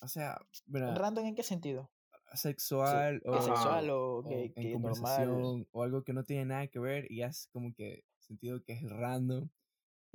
[0.00, 1.90] o sea, mira, ¿Random en qué sentido?
[2.34, 4.72] sexual ¿Que o, sexual o o que, en que normal?
[4.80, 8.72] conversación o algo que no tiene nada que ver y has como que sentido que
[8.72, 9.50] es random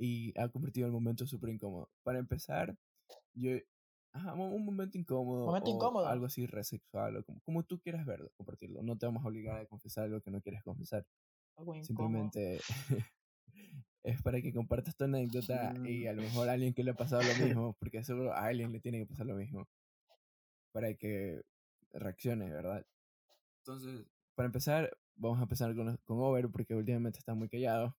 [0.00, 1.90] y ha convertido el momento súper incómodo.
[2.02, 2.76] Para empezar,
[3.34, 3.52] yo...
[4.18, 5.46] Ajá, un un momento incómodo.
[5.46, 6.06] Momento o incómodo.
[6.08, 8.82] Algo así re sexual o como, como tú quieras verlo, compartirlo.
[8.82, 11.06] No te vamos a obligar a confesar algo que no quieres confesar.
[11.56, 11.74] Algo.
[11.84, 12.58] Simplemente
[14.02, 16.94] es para que compartas tu anécdota y a lo mejor a alguien que le ha
[16.94, 19.68] pasado lo mismo, porque seguro a alguien le tiene que pasar lo mismo,
[20.72, 21.42] para que
[21.92, 22.84] reaccione, ¿verdad?
[23.58, 24.04] Entonces,
[24.34, 27.96] para empezar, vamos a empezar con, con Over, porque últimamente está muy callado.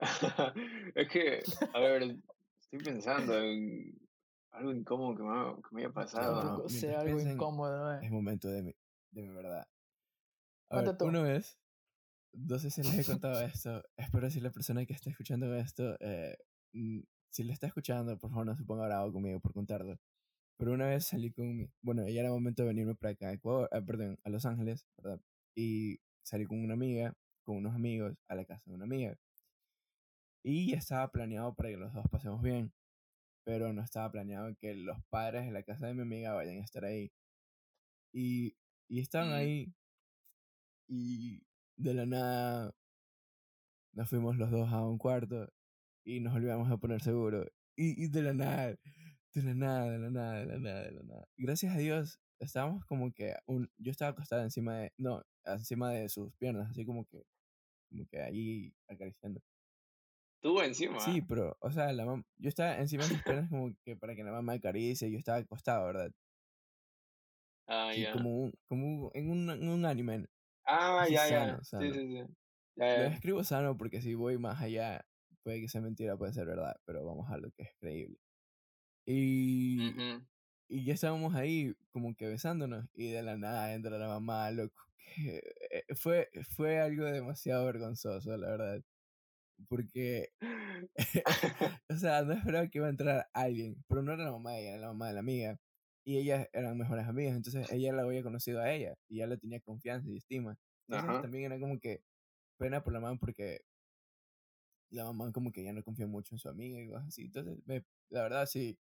[0.94, 1.42] es que,
[1.72, 2.16] a ver,
[2.60, 4.09] estoy pensando en
[4.52, 6.42] algo incómodo que me, que me haya pasado.
[6.42, 7.94] no, mientras sea algo incómodo.
[7.94, 8.00] eh.
[8.02, 8.74] Es momento de mi,
[9.12, 9.66] de mi verdad.
[10.70, 11.58] A ver, una vez,
[12.32, 15.96] no sé si les he contado esto, espero si la persona que está escuchando esto,
[16.00, 16.36] eh,
[16.72, 19.98] si le está escuchando, por favor no se ponga bravo conmigo por contarlo.
[20.56, 23.32] Pero una vez salí con mi, bueno, ya era momento de venirme para acá, a
[23.32, 25.20] Ecuador, ah, perdón, a Los Ángeles, ¿verdad?
[25.56, 29.16] Y salí con una amiga, con unos amigos, a la casa de una amiga.
[30.44, 32.72] Y estaba planeado para que los dos pasemos bien,
[33.44, 36.64] pero no estaba planeado que los padres de la casa de mi amiga vayan a
[36.64, 37.12] estar ahí.
[38.12, 38.56] Y,
[38.88, 39.32] y estaban Mm.
[39.32, 39.74] ahí
[40.88, 41.42] y
[41.76, 42.74] de la nada
[43.92, 45.52] nos fuimos los dos a un cuarto
[46.04, 47.44] y nos olvidamos a poner seguro.
[47.76, 48.66] Y, y de la nada,
[49.34, 51.28] de la nada, de la nada, de la nada, de la nada.
[51.36, 56.08] Gracias a Dios, estábamos como que, un, yo estaba acostada encima de, no, encima de
[56.08, 57.22] sus piernas, así como que,
[57.90, 59.40] como que ahí acariciando.
[60.42, 60.98] Tú encima.
[60.98, 64.14] Sí, pero, o sea, la mam- yo estaba encima de sus piernas como que para
[64.14, 66.12] que la mamá acaricie, yo estaba acostado, ¿verdad?
[67.66, 68.08] Ah, Sí, ya.
[68.08, 70.26] como, un, como en, un, en un anime.
[70.64, 71.46] Ah, así ya, ya.
[71.46, 71.92] sano, Sí, sano.
[71.92, 72.24] sí, sí.
[72.76, 73.08] Ya, Lo ya.
[73.08, 75.06] escribo sano porque si voy más allá,
[75.44, 78.18] puede que sea mentira, puede ser verdad, pero vamos a lo que es creíble.
[79.06, 79.98] Y,
[80.68, 84.82] y ya estábamos ahí como que besándonos y de la nada entra la mamá, loco.
[85.16, 88.82] que, eh, fue, fue algo demasiado vergonzoso, la verdad.
[89.68, 90.30] Porque,
[91.90, 94.60] o sea, no esperaba que iba a entrar alguien, pero no era la mamá de
[94.62, 95.58] ella, era la mamá de la amiga.
[96.04, 99.36] Y ellas eran mejores amigas, entonces ella la había conocido a ella y ya le
[99.38, 100.56] tenía confianza y estima.
[100.88, 101.20] Entonces Ajá.
[101.20, 102.02] también era como que
[102.58, 103.62] pena por la mamá porque
[104.90, 107.22] la mamá como que ya no confía mucho en su amiga y cosas así.
[107.26, 108.78] Entonces, me- la verdad sí,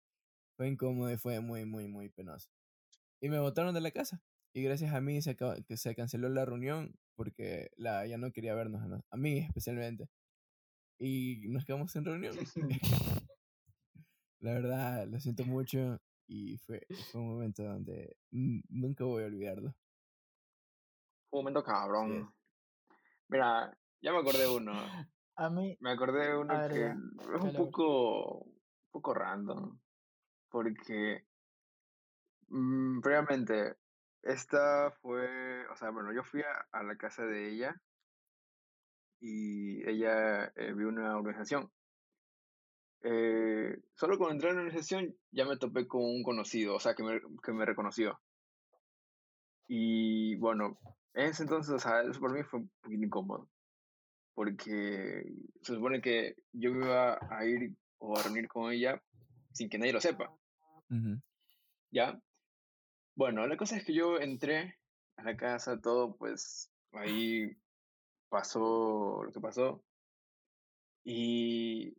[0.56, 2.50] fue incómodo y fue muy, muy, muy penoso.
[3.20, 4.22] Y me botaron de la casa.
[4.54, 8.32] Y gracias a mí se, acaba- que se canceló la reunión porque la, ya no
[8.32, 10.08] quería vernos a, a mí especialmente.
[10.98, 12.34] Y nos quedamos sin reunión.
[14.40, 19.74] la verdad, lo siento mucho y fue, fue un momento donde nunca voy a olvidarlo.
[21.28, 22.34] Fue un momento cabrón.
[23.28, 24.72] Mira, ya me acordé de uno.
[25.38, 29.78] A mí, Me acordé de uno ver, que es un poco, un poco random.
[30.48, 31.26] Porque
[32.48, 33.76] mm, previamente,
[34.22, 37.82] esta fue, o sea, bueno, yo fui a, a la casa de ella
[39.20, 41.70] y ella eh, vio una organización.
[43.02, 46.94] Eh, solo cuando entré en la organización ya me topé con un conocido, o sea,
[46.94, 48.18] que me, que me reconoció.
[49.68, 50.78] Y bueno,
[51.14, 53.48] en ese entonces, o sea, eso para mí fue un poquito incómodo.
[54.34, 55.24] Porque
[55.62, 59.02] se supone que yo me iba a ir o a reunir con ella
[59.52, 60.30] sin que nadie lo sepa,
[60.90, 61.18] Ujú.
[61.90, 62.20] ¿ya?
[63.14, 64.78] Bueno, la cosa es que yo entré
[65.16, 67.56] a la casa, todo, pues ahí
[68.28, 69.82] pasó lo que pasó.
[71.04, 71.96] Y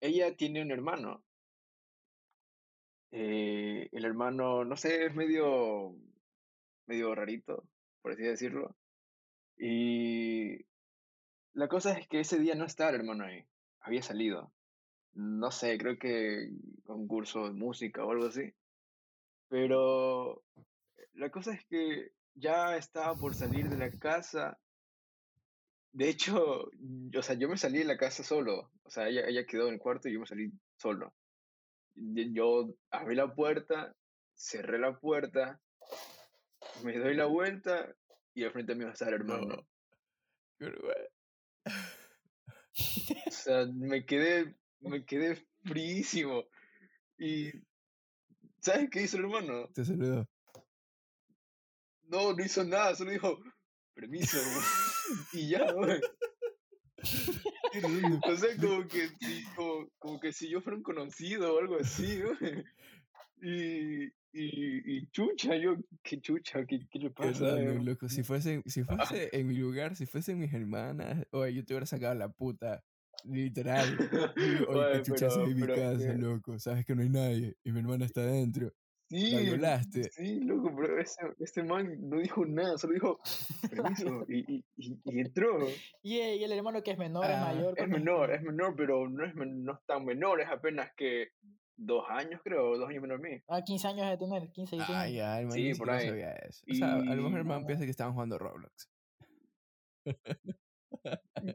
[0.00, 1.24] ella tiene un hermano.
[3.12, 5.94] Eh, el hermano, no sé, es medio,
[6.86, 7.68] medio rarito,
[8.02, 8.76] por así decirlo.
[9.56, 10.66] Y
[11.52, 13.44] la cosa es que ese día no estaba el hermano ahí,
[13.80, 14.52] había salido.
[15.12, 16.50] No sé, creo que
[16.88, 18.52] a un curso de música o algo así.
[19.48, 20.42] Pero
[21.12, 24.58] la cosa es que ya estaba por salir de la casa.
[25.94, 26.70] De hecho,
[27.16, 28.72] o sea, yo me salí de la casa solo.
[28.82, 31.14] O sea, ella, ella quedó en el cuarto y yo me salí solo.
[31.94, 33.94] Yo abrí la puerta,
[34.34, 35.60] cerré la puerta,
[36.82, 37.94] me doy la vuelta
[38.34, 39.64] y al frente mío está el hermano.
[40.58, 40.68] No.
[43.26, 46.44] O sea, me quedé, me quedé fríísimo.
[47.18, 47.52] Y,
[48.60, 49.68] ¿sabes qué hizo el hermano?
[49.74, 50.28] Te saludo.
[52.08, 53.38] No, no hizo nada, solo dijo,
[53.94, 54.38] permiso.
[55.32, 56.00] y ya, güey.
[58.26, 61.76] O sea, como que, si, como, como que si yo fuera un conocido o algo
[61.80, 62.64] así, güey.
[63.46, 67.56] Y, y, y chucha, yo, qué chucha, qué, qué le pasa.
[67.56, 68.08] loco.
[68.08, 71.84] Si fuese, si fuese en mi lugar, si fuesen mis hermanas, oye, yo te hubiera
[71.84, 72.82] sacado la puta.
[73.24, 73.98] Literal.
[74.36, 76.58] Oye, Oye, qué chucha pero- mi pero casa, loco.
[76.58, 78.72] Sabes que no hay nadie y mi hermana está adentro.
[79.20, 80.02] Sí, violaste.
[80.10, 83.18] sí, loco, pero ese, este man no dijo nada, solo dijo
[83.70, 85.66] permiso y, y, y, y entró.
[86.02, 87.70] y, el- y el hermano que es menor, es Ah, mayor.
[87.70, 91.28] Es ¿cuántos- menor, es menor, pero no es, no es tan menor, es apenas que
[91.76, 93.42] dos años, creo, dos años menor que mí.
[93.48, 95.16] Ah, 15 años de tener, 15, 16 Ah, años.
[95.16, 96.08] ya, el man Sí, por ahí.
[96.08, 96.64] sabía eso.
[96.70, 98.88] O sea, a lo mejor el man piensa que estaban jugando Roblox.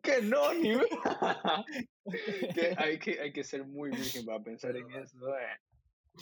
[0.04, 0.74] Que no, ni
[2.54, 5.18] que hay que hay que ser muy virgen para pensar en eso.
[5.38, 5.58] eh.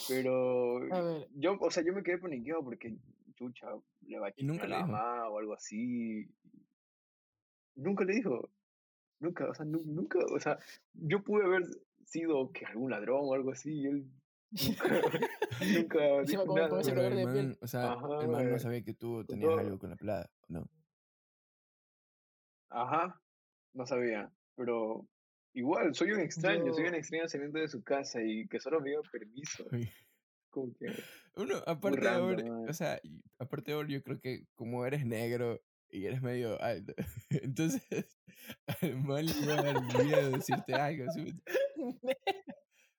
[0.08, 1.28] Pero A ver.
[1.34, 2.96] yo, o sea, yo me quedé paniqueado porque
[3.36, 3.68] chucha,
[4.02, 6.28] le va a chismear a la mamá o algo así.
[7.76, 8.50] Nunca le dijo.
[9.20, 10.60] Nunca, o sea, nu- nunca, o sea,
[10.94, 11.64] yo pude haber
[12.06, 14.12] sido que algún ladrón o algo así, y él
[14.52, 14.86] nunca,
[15.62, 16.00] nunca
[16.46, 16.82] con nada.
[16.84, 17.48] Pero el de piel.
[17.48, 18.60] man, o sea, Ajá, el man no güey.
[18.60, 19.60] sabía que tú tenías todo.
[19.60, 20.70] algo con la plata, ¿no?
[22.70, 23.20] Ajá,
[23.74, 25.08] no sabía, pero
[25.58, 28.80] igual, soy un extraño, soy Yo- un extraño saliendo de su casa y que solo
[28.80, 29.66] me dio permiso.
[30.50, 30.86] Como que,
[31.36, 32.70] Uno, aparte de random, ahora, man.
[32.70, 33.00] o sea,
[33.38, 36.94] aparte de ahora, yo creo que como eres negro y eres medio alto,
[37.30, 37.84] entonces
[38.82, 41.12] al man le iba a dar miedo decirte algo.
[41.12, 41.34] ¿sí?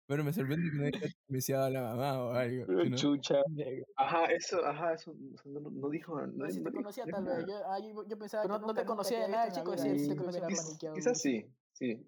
[0.06, 2.64] Pero me sorprende que no haya iniciado a la mamá o algo.
[2.66, 2.96] pero ¿sí, no?
[2.96, 3.42] chucha.
[3.50, 3.86] Negro.
[3.96, 7.06] Ajá, eso, ajá, eso o sea, no, no dijo, no, No, si no te conocía
[7.06, 7.46] no tal vez.
[7.48, 9.52] Yo, ah, yo, yo pensaba Pero que no no te conocía conocía de de nada,
[9.52, 10.94] chico, sí te paniqueado.
[10.94, 12.06] Quizás sí, sí.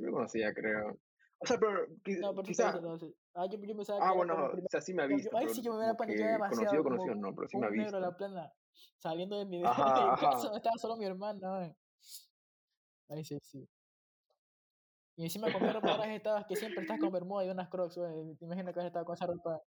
[0.00, 0.98] Sí me conocía, creo.
[1.42, 1.86] O sea, pero
[2.20, 2.72] No, por quizá...
[2.72, 3.14] supuesto, no, sí.
[3.34, 5.38] Ah, yo, yo pensaba Ah, que bueno, o sea, sí me ha Yo- visto, yo-
[5.38, 6.82] pero sí yo me hubiera paniqueado que demasiado.
[6.82, 8.00] conocido, conocido, no, pero sí me ha un negro visto.
[8.00, 8.52] la plana
[8.96, 11.66] saliendo de mi, de casa estaba solo mi hermana.
[11.66, 11.76] eh.
[13.10, 13.68] Ahí sí, sí.
[15.16, 18.34] Y encima con ropa estabas, que siempre estás con bermuda y unas crocs, güey.
[18.36, 19.60] Te imaginas que has estado con esa ropa.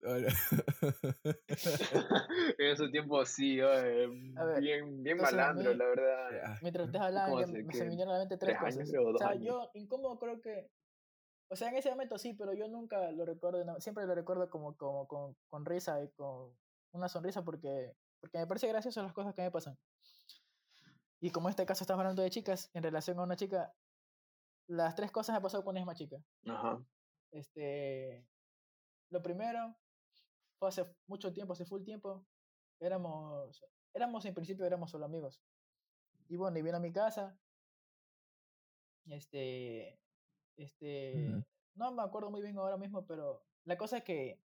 [2.58, 6.30] en ese tiempo sí, oye, ver, bien, bien malandro, mí- la verdad.
[6.32, 6.58] Ya.
[6.62, 8.76] Mientras ustedes hablaban, ¿Cómo ya hace me- se me vinieron a la mente tres, tres
[8.76, 8.94] cosas.
[8.98, 9.44] o dos sea, años?
[9.44, 10.70] yo incómodo creo que...
[11.50, 14.50] O sea, en ese momento sí, pero yo nunca lo recuerdo, no, siempre lo recuerdo
[14.50, 16.54] como, como con, con risa y con
[16.92, 19.76] una sonrisa porque, porque me parece gracioso las cosas que me pasan.
[21.20, 23.72] Y como en este caso estamos hablando de chicas, en relación a una chica,
[24.68, 26.18] las tres cosas me han pasado con una misma chica.
[26.46, 26.78] Ajá.
[27.32, 28.26] Este,
[29.10, 29.74] lo primero
[30.58, 32.26] fue hace mucho tiempo, hace full tiempo.
[32.80, 35.40] Éramos, éramos en principio éramos solo amigos.
[36.28, 37.38] Y bueno, y vino a mi casa.
[39.06, 39.98] Este,
[40.56, 41.44] este, Ujú.
[41.76, 44.40] no me acuerdo muy bien ahora mismo, pero la cosa es que,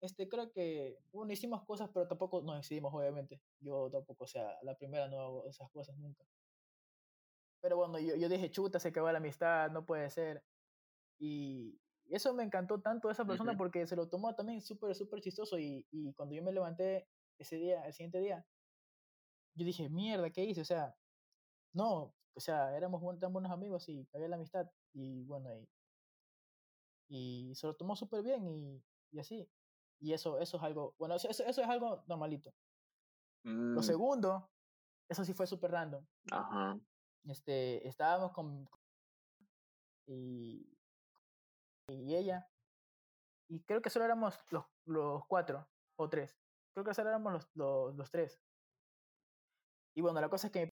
[0.00, 3.40] este, creo que, bueno, hicimos cosas, pero tampoco nos decidimos, obviamente.
[3.60, 6.24] Yo tampoco, o sea, la primera no hago esas cosas nunca.
[7.60, 10.44] Pero bueno, yo, yo dije, chuta, se acabó la amistad, no puede ser.
[11.18, 11.80] Y
[12.14, 15.58] eso me encantó tanto de esa persona porque se lo tomó también súper, súper chistoso.
[15.58, 18.46] Y, y cuando yo me levanté ese día, el siguiente día,
[19.54, 20.60] yo dije, mierda, ¿qué hice?
[20.60, 20.96] O sea,
[21.72, 24.70] no, o sea, éramos buen- tan buenos amigos y había la amistad.
[24.92, 25.68] Y bueno, y,
[27.08, 29.48] y se lo tomó súper bien y, y así.
[30.00, 32.54] Y eso, eso es algo, bueno, eso, eso, eso es algo normalito.
[33.42, 34.50] Lo Mm, segundo,
[35.08, 36.04] eso sí fue súper random.
[36.30, 36.78] Ajá.
[37.24, 38.68] Este, estábamos con,
[40.06, 40.77] y,
[41.88, 42.50] y ella,
[43.48, 46.38] y creo que solo éramos los, los cuatro o tres.
[46.74, 48.40] Creo que solo éramos los, los, los tres.
[49.94, 50.70] Y bueno, la cosa es que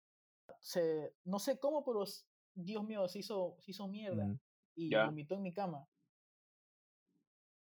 [0.60, 2.04] se, no sé cómo, pero
[2.54, 4.24] Dios mío, se hizo, se hizo mierda
[4.74, 5.86] y vomitó en mi cama.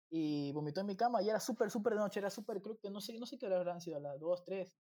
[0.09, 2.89] Y vomitó en mi cama y era súper, súper de noche, era súper, creo que
[2.89, 4.79] no sé, no sé qué hora habrán sido, las dos, tres.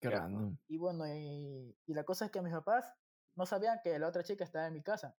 [0.00, 0.18] Qué Ya.
[0.18, 0.56] random.
[0.68, 2.94] Y bueno, y, y la cosa es que mis papás
[3.34, 5.18] no sabían que la otra chica estaba en mi casa.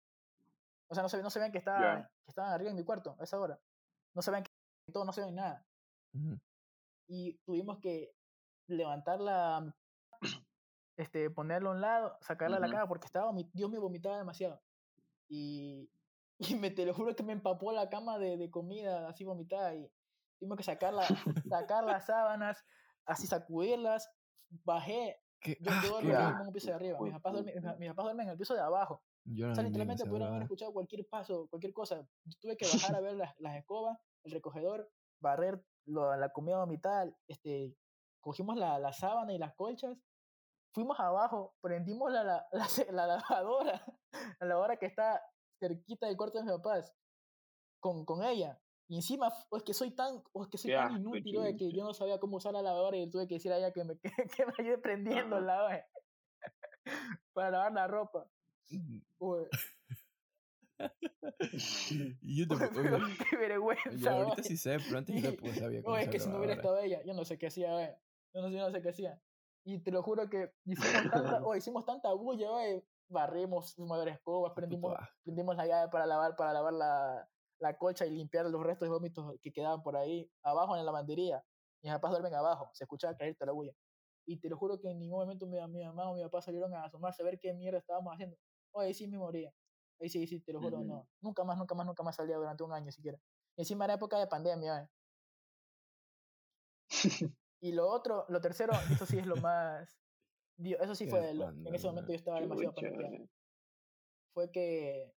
[0.89, 3.25] O sea, no sabían, no sabían que, estaba, que estaban arriba en mi cuarto a
[3.25, 3.59] esa hora.
[4.15, 4.51] No sabían que
[4.93, 5.67] todo, no sabían nada.
[7.09, 8.15] Y tuvimos que
[8.69, 9.75] levantarla,
[10.97, 12.77] este, ponerla a un lado, sacarla de la Ujú.
[12.77, 14.63] cama porque estaba, Dios me vomitaba demasiado.
[15.29, 15.91] Y,
[16.39, 19.75] y me, te lo juro que me empapó la cama de, de comida así vomitada
[19.75, 19.91] y
[20.39, 21.07] tuvimos que sacarla,
[21.49, 22.65] sacar las sábanas,
[23.05, 24.11] así sacudirlas,
[24.65, 26.99] bajé, Qué, yo, yo en un piso de arriba.
[27.01, 27.77] Mis papás, duermen, mis, Puta.
[27.77, 29.03] mis papás duermen en el piso de abajo.
[29.27, 32.09] Yo O no sea, dormí en literalmente pudieron haber escuchado cualquier paso, cualquier cosa.
[32.25, 36.59] Yo tuve que bajar a ver las, las escobas, el recogedor, barrer lo- la comida
[36.59, 37.11] vomitada.
[37.29, 37.77] Este,
[38.21, 39.97] cogimos la, la sábana y las colchas.
[40.73, 42.49] Fuimos abajo, prendimos la, la,
[42.91, 43.85] la, la lavadora,
[44.41, 45.23] la lavadora que está
[45.59, 46.95] cerquita del cuarto de mis papás,
[47.81, 48.61] con, con ella.
[48.89, 51.73] Y encima, o es que soy tan, o es que soy tan inútil, oye, que
[51.73, 53.99] yo no sabía cómo usar la lavadora y tuve que decir a ella que me,
[53.99, 55.85] que, que me ayude prendiéndola, oye,
[57.33, 58.31] para lavar la ropa.
[58.71, 59.03] Ujú.
[61.91, 62.75] Oye, Y yo tampoco.
[62.75, 62.99] pero
[63.31, 66.19] qué vergüenza, yo ahorita sí sé, pero antes yo tampoco sabía cómo Oye, es que
[66.19, 67.97] si no hubiera estado ella, yo no sé qué hacía, oye.
[68.35, 69.23] Yo no sé, yo no sé qué hacía.
[69.65, 72.85] Y te lo juro que hicimos tanta, oye, hicimos tanta bulla, oye.
[73.09, 77.79] Barrimos, fuimos a ver escobas, prendimos, prendimos la llave para lavar, para lavar la, la
[77.79, 81.45] colcha y limpiar los restos de vómitos que quedaban por ahí, abajo en la lavandería.
[81.83, 83.73] Mis papás duermen abajo, se escuchaba caerte la bulla.
[84.27, 86.75] Y te lo juro que en ningún momento mi, mi mamá o mi papá salieron
[86.75, 88.37] a asomarse a ver qué mierda estábamos haciendo.
[88.77, 89.53] Oye, sí me moría.
[89.99, 90.87] Ahí sí, sí, te lo juro, Ujú.
[90.87, 91.09] no.
[91.23, 93.19] Nunca más, nunca más, nunca más salía durante un año siquiera.
[93.57, 94.89] Y encima era época de pandemia, oye.
[97.63, 99.99] Y lo otro, lo tercero, eso sí es lo más.
[100.59, 101.33] dio- Eso sí fue.
[101.33, 103.29] lo- en ese momento yo estaba demasiado paniqueado.
[104.35, 105.15] Fue que.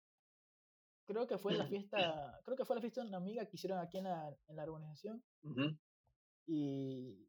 [1.08, 2.39] Creo que fue la fiesta.
[2.46, 4.63] Creo que fue la fiesta de una amiga que hicieron aquí en la, en la
[4.63, 5.24] organización.
[5.43, 5.76] Ujú.
[6.46, 7.28] Y.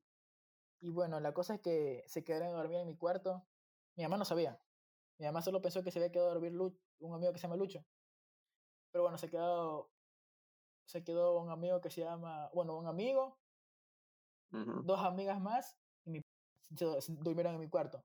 [0.81, 3.49] Y bueno, la cosa es que se quedaron a dormir en mi cuarto.
[3.97, 4.61] Mi mamá no sabía.
[5.19, 7.43] Mi mamá solo pensó que se había quedado a dormir Lu- un amigo que se
[7.47, 7.85] llama Lucho.
[8.93, 9.91] Pero bueno, se quedó.
[10.87, 12.49] Se quedó un amigo que se llama.
[12.55, 13.39] Bueno, un amigo,
[14.87, 16.25] dos amigas más y mi,
[16.75, 18.03] se, se durmieron en mi cuarto.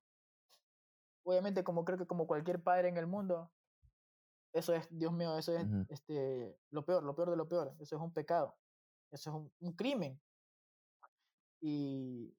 [1.24, 3.50] Obviamente, como creo que como cualquier padre en el mundo,
[4.52, 7.74] eso es, Dios mío, eso es este, lo peor, lo peor de lo peor.
[7.80, 8.58] Eso es un pecado.
[9.12, 10.22] Eso es un, un crimen.
[11.62, 12.36] Y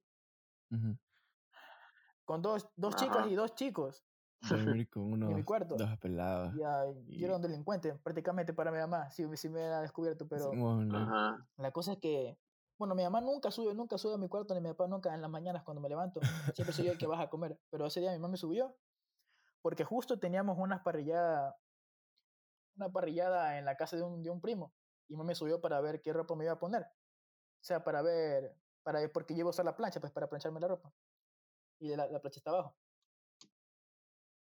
[2.26, 4.04] con dos, dos chicas y dos chicos,
[4.48, 5.74] Dormir con mi unos cuarto.
[5.76, 6.54] dos pelados.
[6.54, 10.26] ya, yo era Y- un delincuente prácticamente para mi mamá, si, si me hubiera descubierto,
[10.28, 10.50] pero.
[10.94, 11.46] Ajá.
[11.56, 12.38] la cosa es que
[12.78, 15.20] Bueno, mi mamá nunca sube, nunca sube a mi cuarto, ni mi papá nunca en
[15.22, 16.20] las mañanas cuando me levanto.
[16.54, 17.58] Siempre soy yo el que vas a comer.
[17.70, 18.76] Pero ese día mi mamá me subió
[19.62, 21.56] porque justo teníamos una parrillada,
[22.76, 24.74] una parrillada en la casa de un, de un primo.
[25.08, 26.82] Y mamá me subió para ver qué ropa me iba a poner.
[26.82, 30.68] O sea, para ver, para porque llevo a usar la plancha, pues para plancharme la
[30.68, 30.92] ropa.
[31.78, 32.76] Y la, la plancha está abajo.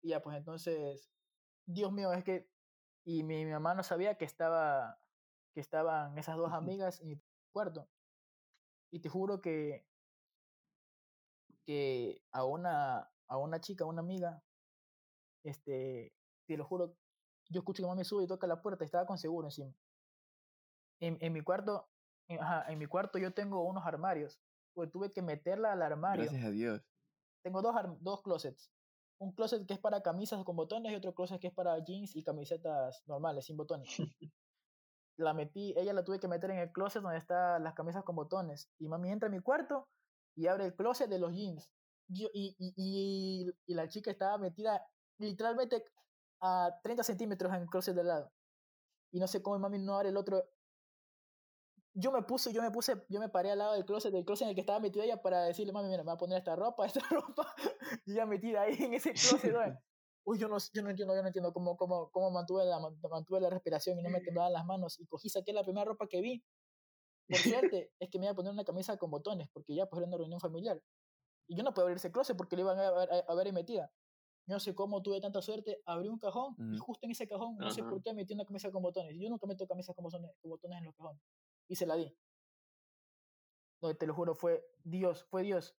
[0.01, 1.11] Y ya, pues entonces,
[1.65, 2.49] Dios mío, es que,
[3.05, 4.99] y mi, mi mamá no sabía que estaba,
[5.53, 7.21] que estaban esas dos amigas en mi
[7.51, 7.87] cuarto.
[8.91, 9.87] Y te juro que,
[11.63, 14.43] que a una, a una chica, a una amiga,
[15.43, 16.13] este,
[16.47, 16.97] te lo juro,
[17.49, 19.73] yo escucho que mamá me sube y toca la puerta, estaba con seguro encima.
[20.99, 21.89] En, en mi cuarto,
[22.27, 24.41] en, ajá, en mi cuarto yo tengo unos armarios,
[24.73, 26.25] pues tuve que meterla al armario.
[26.25, 26.81] Gracias a Dios.
[27.43, 28.71] Tengo dos, dos closets.
[29.21, 32.15] Un closet que es para camisas con botones y otro closet que es para jeans
[32.15, 33.87] y camisetas normales, sin botones.
[35.17, 38.15] la metí, ella la tuve que meter en el closet donde están las camisas con
[38.15, 38.71] botones.
[38.79, 39.87] Y mami entra a mi cuarto
[40.35, 41.69] y abre el closet de los jeans.
[42.07, 44.83] Yo, y, y, y, y la chica estaba metida
[45.19, 45.85] literalmente
[46.41, 48.31] a 30 centímetros en el closet de lado.
[49.11, 50.43] Y no sé cómo mami no abre el otro.
[51.93, 54.43] Yo me puse, yo me puse, yo me paré al lado del closet, del closet
[54.45, 56.55] en el que estaba metida ella para decirle, mami, mira, me va a poner esta
[56.55, 57.53] ropa, esta ropa.
[58.05, 59.59] y ella metida ahí en ese closet, ¿no?
[60.23, 62.79] Uy, yo no, yo no entiendo, yo no entiendo cómo, cómo, cómo mantuve, la,
[63.09, 64.99] mantuve la respiración y no me temblaban las manos.
[64.99, 66.43] Y cogí, saqué la primera ropa que vi.
[67.27, 69.97] Por suerte, es que me iba a poner una camisa con botones, porque ya pues
[69.99, 70.79] era una reunión familiar.
[71.47, 73.47] Y yo no puedo abrir ese closet porque le iban a ver, a, a ver
[73.47, 73.91] ahí metida.
[74.45, 76.77] Yo no sé cómo tuve tanta suerte, abrí un cajón y Mm.
[76.79, 77.89] justo en ese cajón, no sé Ajá.
[77.89, 79.15] por qué metí una camisa con botones.
[79.19, 81.21] Yo nunca meto camisas con botones, con botones en los cajones.
[81.71, 82.13] Y se la di.
[83.81, 85.73] No, te lo juro, fue Dios, fue Dios.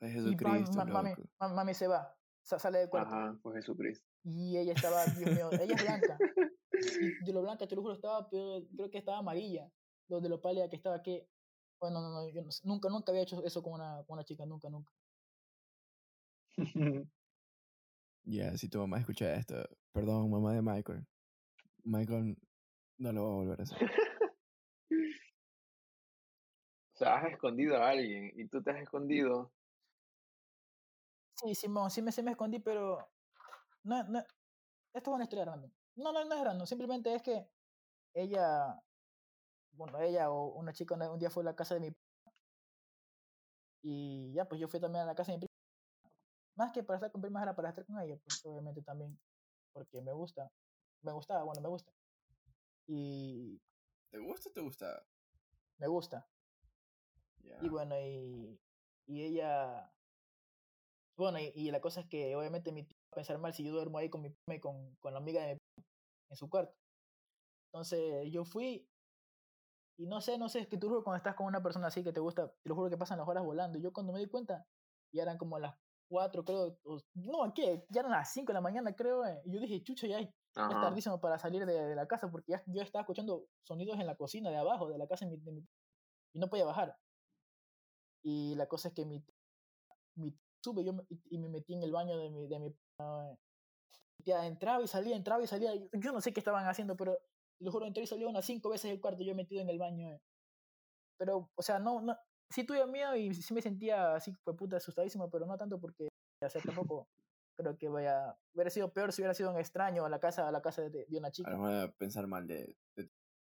[0.00, 3.14] Es Y Jesucristo, mami, mami, mami, mami se va, sa- sale del cuarto.
[3.14, 4.08] Ajá, pues Jesucristo.
[4.24, 6.18] Y ella estaba, Dios mío, ella es blanca.
[6.72, 9.70] Y de lo blanca, te lo juro, estaba, pero creo que estaba amarilla.
[10.08, 11.28] Lo de lo pálida que estaba que.
[11.80, 14.24] Bueno, no, no, yo no sé, nunca, nunca había hecho eso con una, con una
[14.24, 14.92] chica, nunca, nunca.
[18.24, 19.54] Ya, si tu mamá escucha esto,
[19.92, 21.06] perdón, mamá de Michael.
[21.84, 22.36] Michael
[22.98, 23.78] no lo va a volver a hacer.
[24.90, 24.94] O
[26.98, 29.52] sea, has escondido a alguien y tú te has escondido.
[31.36, 32.98] Sí, Simón, sí me, sí me escondí, pero.
[33.84, 34.18] No, no,
[34.92, 35.70] esto es una historia random.
[35.96, 37.48] No, no, no es random, simplemente es que
[38.14, 38.80] ella.
[39.72, 42.04] Bueno, ella o una chica un día fue a la casa de mi prima,
[43.82, 45.48] y ya, pues yo fui también a la casa de mi prima.
[46.56, 49.18] Más que para estar con primas era para estar con ella, pues obviamente también,
[49.72, 50.50] porque me gusta.
[51.02, 51.92] Me gustaba, bueno, me gusta.
[52.88, 53.60] Y
[54.10, 55.06] ¿Te gusta o te gusta?
[55.78, 56.28] me gusta.
[57.60, 58.60] Y bueno, y,
[59.06, 59.92] y ella.
[61.16, 63.64] Bueno, y, y la cosa es que obviamente mi tío va a pensar mal si
[63.64, 65.86] yo duermo ahí con mi prima y con, con la amiga de mi prima
[66.30, 66.74] en su cuarto.
[67.66, 68.88] Entonces yo fui.
[69.98, 72.04] Y no sé, no sé, es que tú juro cuando estás con una persona así
[72.04, 73.78] que te gusta, te lo juro que pasan las horas volando.
[73.78, 74.64] Y yo cuando me di cuenta,
[75.12, 75.74] ya eran como las
[76.08, 76.78] 4, creo.
[76.84, 77.84] o- no, ¿qué?
[77.90, 79.24] Ya eran las 5 de la mañana, creo.
[79.24, 80.32] eh, Y yo dije, chucho, ya, ya es
[80.80, 84.16] tardísimo para salir de, de la casa porque ya yo estaba escuchando sonidos en la
[84.16, 85.66] cocina de abajo de la casa de mi, de mi-
[86.34, 86.96] y no podía bajar.
[88.24, 89.22] Y la cosa es que mi,
[90.16, 90.34] mi
[90.64, 92.74] sube yo me- y, me metí en el baño de mi, de mi
[94.24, 95.72] tía entraba y salía, entraba y salía.
[95.92, 97.18] Yo no sé qué estaban haciendo, pero
[97.60, 100.08] lo juro, entré y salió unas cinco veces el cuarto yo metido en el baño.
[100.14, 100.20] eh.
[101.18, 102.16] Pero, o sea, no, no,
[102.50, 106.08] sí tuve miedo y sí me sentía así, fue puta asustadísimo, pero no tanto porque,
[106.42, 107.08] o sea, tampoco
[107.58, 110.52] creo que vaya, hubiera sido peor si hubiera sido un extraño a la casa, a
[110.52, 111.50] la casa de, de una A chica.
[111.50, 113.10] lo mejor a pensar mal de, de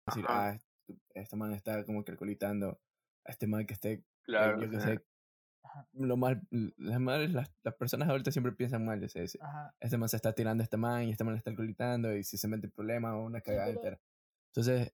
[0.06, 2.80] decir, ah, este, este man está como calculitando
[3.26, 4.60] a este man que esté, eh, Claro.
[4.60, 5.04] yo que sé,
[5.92, 9.74] lo mal, las madres, las, las personas adultas siempre piensan mal, dice, ajá.
[9.80, 12.24] este man se está tirando a este man y este man le está calculitando y
[12.24, 14.00] si se mete en problema o una cagada pero- entera.
[14.52, 14.92] Entonces,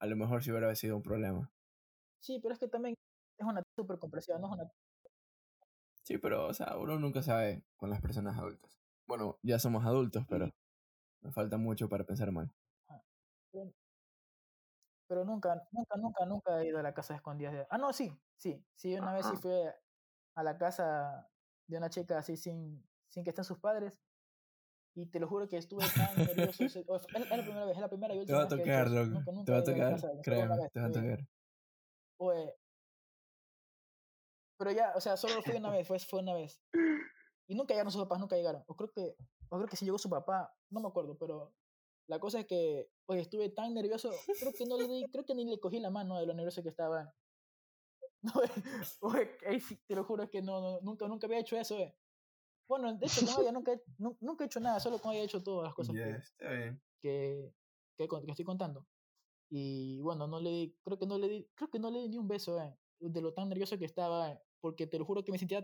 [0.00, 1.50] a lo mejor sí hubiera sido un problema.
[2.22, 2.94] Sí, pero es que también
[3.38, 4.72] es una súper comprensiva, no es una...
[6.02, 8.78] Sí, pero, o sea, uno nunca sabe con las personas adultas.
[9.06, 10.50] Bueno, ya somos adultos, pero
[11.22, 12.50] nos falta mucho para pensar mal.
[15.06, 17.50] Pero, nunca, nunca, nunca, nunca he ido a la casa escondida.
[17.50, 18.62] de- Ah, no, sí, sí.
[18.74, 19.52] Sí, una vez sí fui
[20.34, 21.30] a la casa
[21.66, 23.98] de una chica así sin, sin que estén sus padres.
[24.94, 26.64] Y te lo juro que estuve tan nervioso.
[26.64, 29.22] Es es la primera vez, es la primera y Te va a tocar, loco.
[29.44, 31.26] Te va a tocar, vez te va a tocar.
[32.18, 32.54] Oye,
[34.58, 36.60] pero ya, o sea, solo fui una vez, fue, fue una vez.
[37.46, 38.62] Y nunca llegaron sus papás, nunca llegaron.
[38.66, 39.16] O creo que,
[39.48, 41.54] o creo que sí llegó su papá, no me acuerdo, pero
[42.08, 45.34] la cosa es que, oye, estuve tan nervioso, creo que no le di, creo que
[45.34, 47.14] ni le cogí la mano de lo nervioso que estaba.
[49.00, 51.94] Oye, oye, te lo juro es que no, no, nunca, nunca había hecho eso, eh.
[52.68, 55.66] Bueno, de hecho, con ella nunca, nunca he hecho nada, solo ella he hecho todas
[55.66, 57.54] las cosas Ya, que, que,
[57.96, 58.84] que, que estoy contando.
[59.50, 62.08] Y bueno, no le di, creo que no le di, creo que no le di
[62.08, 65.24] ni un beso, eh, de lo tan nervioso que estaba, eh, porque te lo juro
[65.24, 65.60] que me sentía,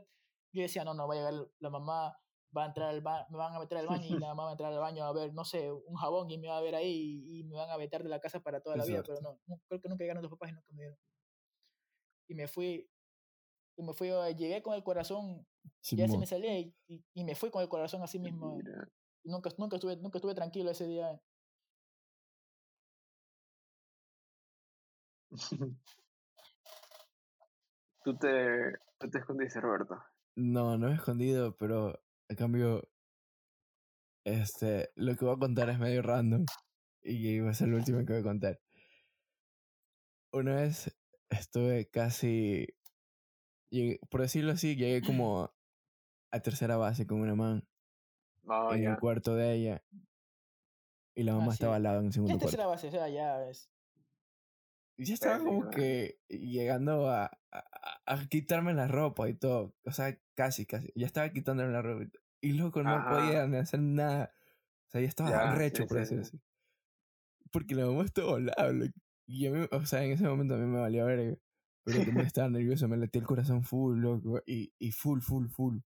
[0.53, 2.17] yo decía, no, no, va a llegar la mamá,
[2.57, 4.51] va a entrar al ba me van a meter al baño y la mamá va
[4.51, 6.75] a entrar al baño a ver, no sé, un jabón y me va a ver
[6.75, 9.39] ahí y, me van a vetar de la casa para toda la vida, pero no,
[9.69, 10.99] creo que nunca llegaron los papás y nunca me vieron.
[12.29, 12.89] Y me fui,
[13.77, 15.47] y me fui, eh, llegué con el corazón,
[15.83, 18.59] ya se me salía y, y, me fui con el corazón así mismo.
[18.61, 18.63] Eh.
[19.25, 21.21] Nunca, nunca, estuve, nunca estuve tranquilo ese día.
[28.05, 29.97] ¿Tú te, ¿Tú te escondiste, Roberto?
[30.37, 31.99] No, no he escondido, pero
[32.29, 32.87] a cambio,
[34.25, 36.45] este, lo que voy a contar es medio random
[37.03, 38.61] y va a ser lo último que voy a contar.
[40.33, 40.95] Una vez
[41.31, 42.67] estuve casi,
[44.11, 45.55] por decirlo así, llegué como
[46.31, 47.67] a tercera base con una man
[48.47, 49.85] oh, en el cuarto de ella
[51.15, 52.49] y la mamá estaba al lado en el segundo cuarto.
[52.49, 52.89] tercera base?
[52.89, 53.71] O sea, ya es
[54.97, 57.65] ya estaba como que llegando a, a,
[58.29, 59.75] quitarme la ropa y todo.
[59.85, 60.93] O sea, casi, casi.
[60.95, 62.07] Ya estaba quitándome la ropa.
[62.41, 64.33] Y, loco, no podía ni hacer nada.
[64.89, 66.41] O sea, ya estaba recho, por así decirlo.
[67.51, 68.87] Porque la mamá estaba lado.
[69.27, 71.39] Y a mí, o sea, en ese momento a mí me valía ver.
[71.85, 74.43] Pero me estaba nervioso, me latía el corazón full, loco.
[74.47, 75.79] Y, y full, full, full.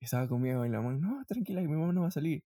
[0.00, 2.44] estaba conmigo y la mamá, no, tranquila, que mi mamá no va a salir.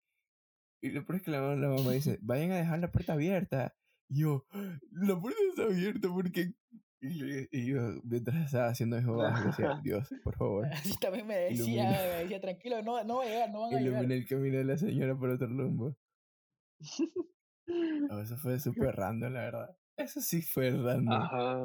[0.83, 3.15] Y lo peor es que la mamá, la mamá dice, vayan a dejar la puerta
[3.15, 3.75] abierta.
[4.09, 4.47] Y yo,
[4.91, 6.53] la puerta está abierta porque...
[7.01, 10.67] Y yo, mientras estaba haciendo eso, decía, Dios, por favor.
[10.67, 13.79] Así también me decía, me decía, tranquilo, no, no va a llegar, no van a
[13.81, 14.03] llegar.
[14.03, 15.97] Iluminé el camino de la señora por otro rumbo.
[18.23, 19.77] Eso fue súper random, la verdad.
[19.97, 21.13] Eso sí fue random.
[21.13, 21.65] Ajá,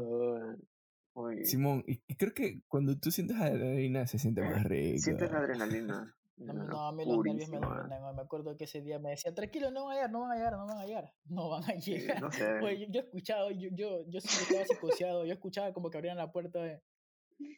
[1.43, 4.99] Simón, y, creo que cuando tú sientes adrenalina se siente más rico.
[4.99, 6.15] Sientes adrenalina.
[6.45, 8.15] No, a mí los nervios me dominan.
[8.15, 10.35] Me acuerdo que ese día me decía, tranquilo, no van a llegar, no van a
[10.35, 11.13] llegar, no van a llegar.
[11.25, 12.21] No van a llegar.
[12.21, 12.59] no sé.
[12.59, 15.97] Oye, yo, yo, he escuchado, yo, yo, yo sí estaba psicoseado, yo escuchaba como que
[15.97, 16.81] abrían la puerta de...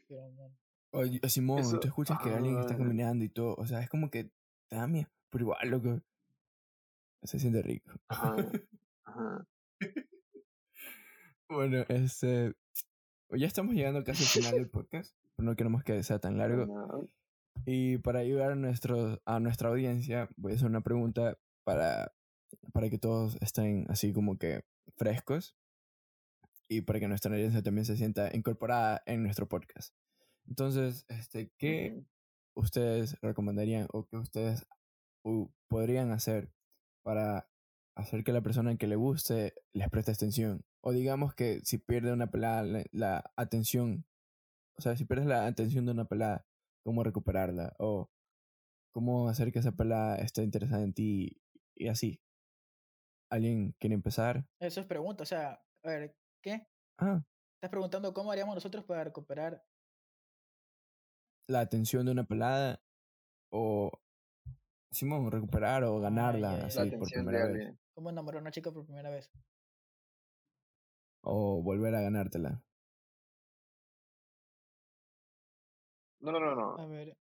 [0.08, 0.56] Pero no.
[0.92, 4.30] Oye, Simón, tú escuchas que alguien está caminando y todo, o sea, es como que
[4.68, 6.00] te da miedo, pero igual, loco,
[7.24, 7.92] se siente rico.
[8.10, 8.36] Ajá,
[9.04, 9.48] ajá.
[11.50, 12.54] bueno, este,
[13.32, 17.10] ya estamos llegando casi al final del podcast, pero no queremos que sea tan largo.
[17.66, 22.14] Y para ayudar a, nuestro, a nuestra audiencia, voy a hacer una pregunta para,
[22.74, 24.66] para que todos estén así como que
[24.98, 25.56] frescos
[26.68, 29.94] y para que nuestra audiencia también se sienta incorporada en nuestro podcast.
[30.48, 32.04] Entonces, este, ¿qué
[32.56, 34.66] ustedes recomendarían o qué ustedes
[35.68, 36.52] podrían hacer
[37.02, 37.50] para
[37.96, 40.66] hacer que la persona que le guste les preste atención?
[40.82, 44.06] O digamos que si pierde una pelada, la, la atención,
[44.78, 46.46] o sea, si pierdes la atención de una pelada,
[46.84, 48.10] cómo recuperarla o
[48.94, 51.42] cómo hacer que esa pelada esté interesada en ti
[51.76, 52.22] y así.
[53.32, 54.46] ¿Alguien quiere empezar?
[54.60, 56.68] Eso es pregunta, o sea, a ver, ¿qué?
[57.00, 57.24] Ah.
[57.56, 59.66] Estás preguntando cómo haríamos nosotros para recuperar
[61.48, 62.82] la atención de una pelada
[63.52, 63.92] o
[64.92, 67.76] Simón, recuperar o ganarla así por primera vez.
[67.96, 69.32] ¿Cómo enamorar a una chica por primera vez?
[71.24, 72.64] O volver a ganártela.
[76.24, 76.82] No, no, no, no.
[76.82, 77.18] A ver,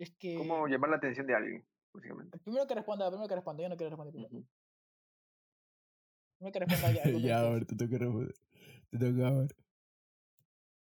[0.00, 0.34] es que...
[0.36, 1.64] ¿Cómo llamar la atención de alguien,
[1.94, 2.40] básicamente?
[2.40, 4.44] Primero que responda, primero que responda, yo no quiero responder primero.
[6.38, 7.04] Primero que responda ya.
[7.20, 8.34] ya, a ver, te toca responder.
[8.90, 9.54] Te toca, a ver.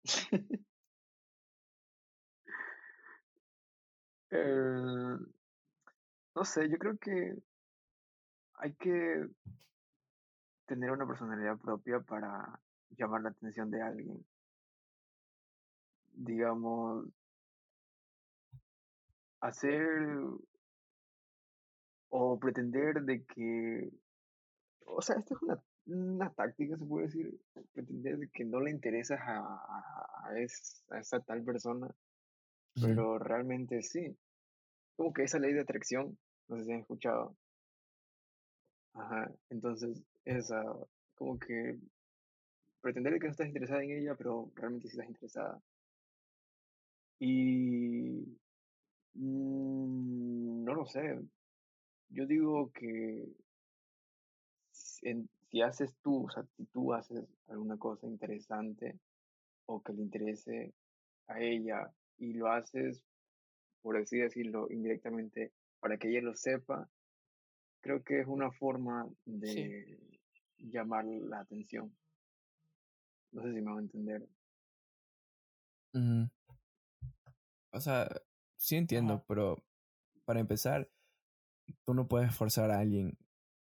[4.31, 5.17] eh,
[6.35, 7.37] no sé, yo creo que
[8.55, 9.29] hay que
[10.65, 12.59] tener una personalidad propia para
[12.97, 14.25] llamar la atención de alguien.
[16.11, 17.05] Digamos,
[19.41, 19.81] hacer
[22.09, 23.91] o pretender de que,
[24.85, 27.39] o sea, esto es una, una táctica, se puede decir,
[27.73, 30.39] pretender de que no le interesas a, a, a
[30.99, 31.93] esa tal persona,
[32.81, 34.17] pero realmente sí.
[34.95, 36.17] Como que esa ley de atracción,
[36.47, 37.35] no sé si han escuchado.
[38.93, 40.63] Ajá, entonces, esa,
[41.15, 41.77] como que
[42.81, 45.61] pretender que no estás interesada en ella, pero realmente sí estás interesada.
[47.19, 48.37] Y
[49.15, 51.19] no lo sé.
[52.09, 53.27] Yo digo que
[54.71, 58.99] si, haces tú, o sea, si tú haces alguna cosa interesante
[59.65, 60.73] o que le interese
[61.27, 63.01] a ella y lo haces,
[63.81, 66.89] por así decirlo, indirectamente para que ella lo sepa,
[67.81, 70.19] creo que es una forma de
[70.57, 71.95] llamar la atención.
[73.31, 74.27] No sé si me va a entender.
[77.71, 78.09] O sea,
[78.65, 79.63] sí entiendo, pero
[80.25, 80.89] para empezar,
[81.85, 83.17] tú no puedes forzar a alguien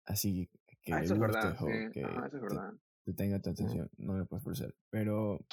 [0.05, 0.49] así
[0.83, 1.65] que ah, eso es verdad, sí.
[1.99, 2.73] eso es verdad.
[3.03, 3.89] te tenga tu atención.
[3.97, 4.75] No le puedes forzar.
[4.91, 5.43] Pero,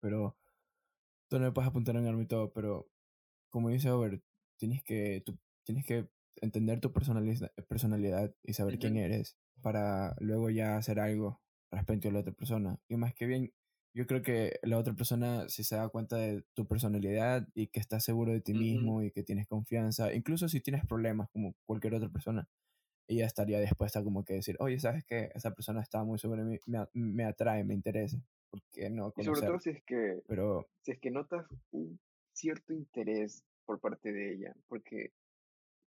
[0.00, 0.36] pero,
[1.28, 2.90] tú no le puedes apuntar en arma y todo, pero,
[3.48, 4.20] como dice Over,
[4.56, 6.10] tienes que, tú, tienes que
[6.40, 12.12] entender tu personalidad, personalidad y saber quién eres para luego ya hacer algo respecto a
[12.12, 12.80] la otra persona.
[12.88, 13.52] Y más que bien,
[13.96, 17.80] yo creo que la otra persona, si se da cuenta de tu personalidad y que
[17.80, 21.94] estás seguro de ti mismo y que tienes confianza, incluso si tienes problemas como cualquier
[21.94, 22.46] otra persona,
[23.08, 25.30] ella estaría dispuesta como que decir, oye, ¿sabes qué?
[25.34, 28.18] Esa persona está muy sobre mí, me, me atrae, me interesa.
[28.50, 31.98] ¿Por qué no Y sobre todo si es que, Pero, si es que notas un
[32.34, 35.12] cierto interés por parte de ella, porque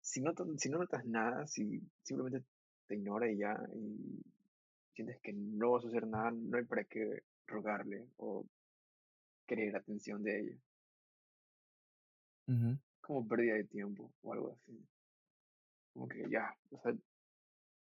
[0.01, 2.43] si no, to- si no notas nada, si simplemente
[2.87, 4.21] te ignora y ya, y
[4.95, 8.45] sientes que no vas a hacer nada, no hay para qué rogarle o
[9.47, 10.57] querer atención de ella.
[13.01, 14.87] Como pérdida de tiempo o algo así.
[15.93, 16.93] Como que ya, o sea,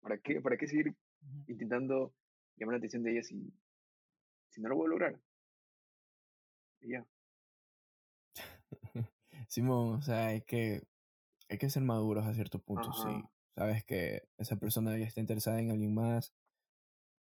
[0.01, 0.95] ¿para qué, para qué seguir
[1.47, 2.15] intentando
[2.57, 3.53] llamar la atención de ella si,
[4.51, 5.21] si no lo voy a lograr?
[6.81, 7.07] Y ya.
[9.49, 10.83] Simón, o sea, hay que,
[11.49, 13.25] hay que ser maduros a cierto punto, sí.
[13.55, 16.35] Sabes que esa persona ya está interesada en alguien más,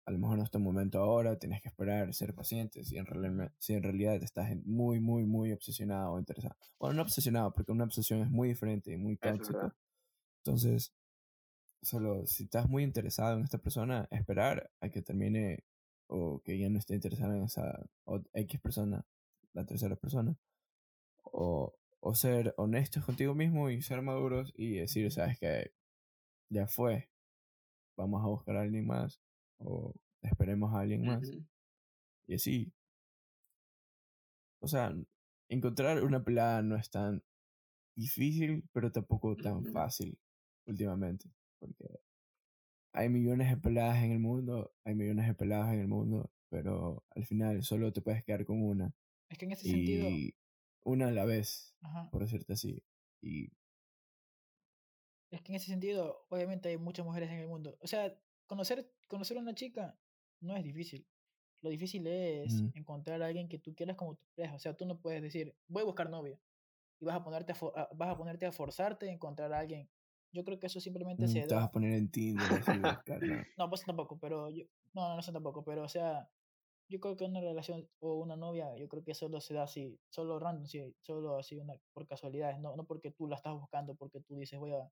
[0.10, 3.06] a lo mejor no está el momento ahora, tienes que esperar, ser paciente, si en,
[3.06, 6.56] realidad, si en realidad estás muy, muy, muy obsesionado o interesado.
[6.80, 9.76] Bueno, no obsesionado, porque una obsesión es muy diferente y muy tóxica.
[10.44, 10.96] Entonces,
[11.84, 15.64] solo si estás muy interesado en esta persona, esperar a que termine
[16.08, 19.06] o que ya no esté interesado en esa o- X persona,
[19.54, 20.36] la tercera persona.
[21.24, 25.72] O, o ser honestos contigo mismo y ser maduros y decir, sabes que
[26.50, 27.12] ya fue,
[27.96, 29.22] vamos a buscar a alguien más
[29.60, 31.30] o esperemos a alguien más.
[32.28, 32.72] Y así.
[34.62, 34.94] O sea,
[35.50, 37.24] encontrar una pelada no es tan
[37.96, 40.18] difícil, pero tampoco tan fácil
[40.66, 41.30] últimamente.
[41.60, 41.86] Porque
[42.94, 47.04] hay millones de peladas en el mundo, hay millones de peladas en el mundo, pero
[47.12, 48.94] al final solo te puedes quedar con una.
[49.30, 50.36] Es que en ese sentido, Y
[50.84, 52.84] una a la vez, ajá, por decirte así.
[53.22, 53.52] Y
[55.32, 57.78] es que en ese sentido, obviamente hay muchas mujeres en el mundo.
[57.82, 58.20] O sea,
[58.50, 59.96] conocer, conocer a una chica
[60.42, 61.08] no es difícil.
[61.62, 64.56] Lo difícil es encontrar a alguien que tú quieras como tu pareja.
[64.56, 66.40] O sea, tú no puedes decir, voy a buscar novia.
[67.00, 69.90] Y vas a ponerte a, vas a, ponerte a forzarte a encontrar a alguien.
[70.32, 71.64] Yo creo que eso simplemente mm, se te vas da.
[71.66, 72.48] a poner en Tinder
[72.80, 73.00] ¿no?
[73.58, 74.66] No, pues tampoco, pero yo.
[74.94, 75.64] No, no, eso tampoco.
[75.64, 76.30] Pero, o sea,
[76.88, 80.00] yo creo que una relación o una novia, yo creo que solo se da así,
[80.10, 83.96] solo random, sí, solo así una, por casualidades, no, no porque tú la estás buscando,
[83.96, 84.90] porque tú dices, voy a,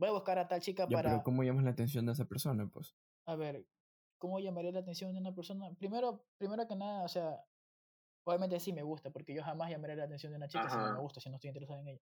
[0.00, 2.24] voy a buscar a tal chica Ya, pero para, ¿cómo llamas la atención de esa
[2.24, 2.66] persona?
[2.72, 2.96] Pues
[3.26, 3.66] a ver,
[4.18, 5.70] ¿cómo llamaría la atención de una persona?
[5.74, 7.44] Primero, primero que nada, o sea,
[8.24, 10.94] obviamente sí me gusta, porque yo jamás llamaré la atención de una chica si no
[10.94, 12.02] me gusta, si no estoy interesado en ella.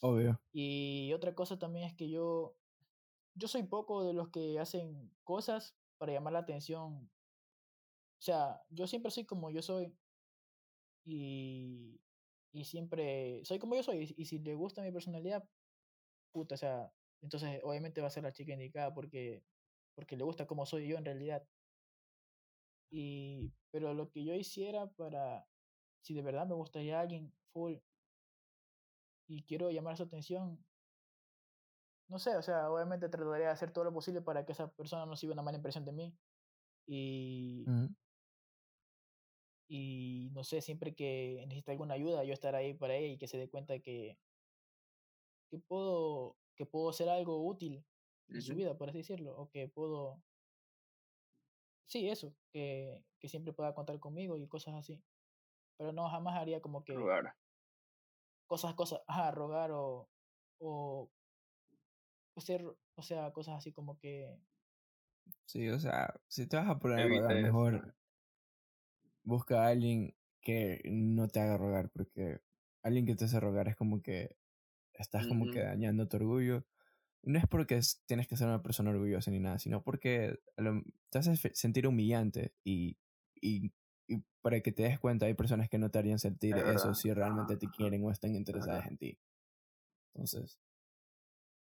[0.00, 0.40] obvio.
[0.52, 2.56] Y otra cosa también es que yo,
[3.34, 7.10] yo soy poco de los que hacen cosas para llamar la atención.
[8.18, 9.96] O sea, yo siempre soy como yo soy
[11.04, 12.00] y,
[12.52, 14.14] y siempre soy como yo soy.
[14.16, 15.48] Y, y si le gusta mi personalidad,
[16.32, 19.44] puta, o sea, entonces obviamente va a ser la chica indicada porque,
[19.94, 21.46] porque le gusta como soy yo en realidad.
[22.90, 25.46] Y, pero lo que yo hiciera para,
[26.02, 27.76] si de verdad me gustaría alguien full
[29.28, 30.58] y quiero llamar su atención,
[32.08, 35.06] no sé, o sea, obviamente trataría de hacer todo lo posible para que esa persona
[35.06, 36.14] no lleve una mala impresión de mí.
[36.86, 37.64] Y,
[39.68, 43.28] y no sé, siempre que necesite alguna ayuda, yo estar ahí para ella y que
[43.28, 44.18] se dé cuenta que,
[45.52, 47.84] que puedo, que puedo ser algo útil
[48.34, 50.24] en su vida, por así decirlo, o que puedo,
[51.86, 55.02] sí, eso, que, que siempre pueda contar conmigo y cosas así.
[55.78, 57.34] Pero no, jamás haría como que Rogar.
[58.46, 60.08] cosas, cosas, ajá, rogar o,
[60.58, 61.10] o
[62.36, 62.62] hacer,
[62.94, 64.36] o sea, cosas así como que,
[65.46, 67.52] Sí, o sea, si te vas a poner a Evita rogar, eso.
[67.52, 67.94] mejor
[69.24, 72.40] busca a alguien que no te haga rogar, porque
[72.82, 74.36] alguien que te hace rogar es como que
[74.94, 76.66] estás como que dañando tu orgullo.
[77.22, 80.82] No es porque es- tienes que ser una persona orgullosa ni nada, sino porque lo-
[81.10, 82.98] te hace fe- sentir humillante y,
[83.40, 83.72] y,
[84.08, 86.94] y para que te des cuenta hay personas que no te harían sentir Es eso
[86.94, 89.18] si realmente te quieren o están interesadas en ti.
[90.14, 90.58] Entonces,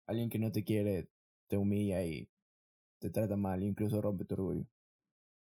[0.06, 1.08] alguien que no te quiere
[1.48, 2.28] te humilla y
[3.00, 4.66] te trata mal, incluso rompe tu orgullo.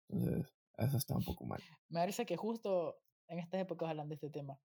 [0.09, 1.61] Entonces, eso está un poco mal.
[1.89, 4.59] me parece que justo en estas épocas hablan de este tema.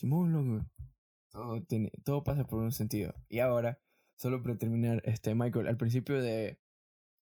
[0.00, 0.66] Simón, loco.
[1.30, 3.14] Todo, tiene, todo pasa por un sentido.
[3.28, 3.78] Y ahora,
[4.16, 6.58] solo para terminar, este, Michael, al principio de,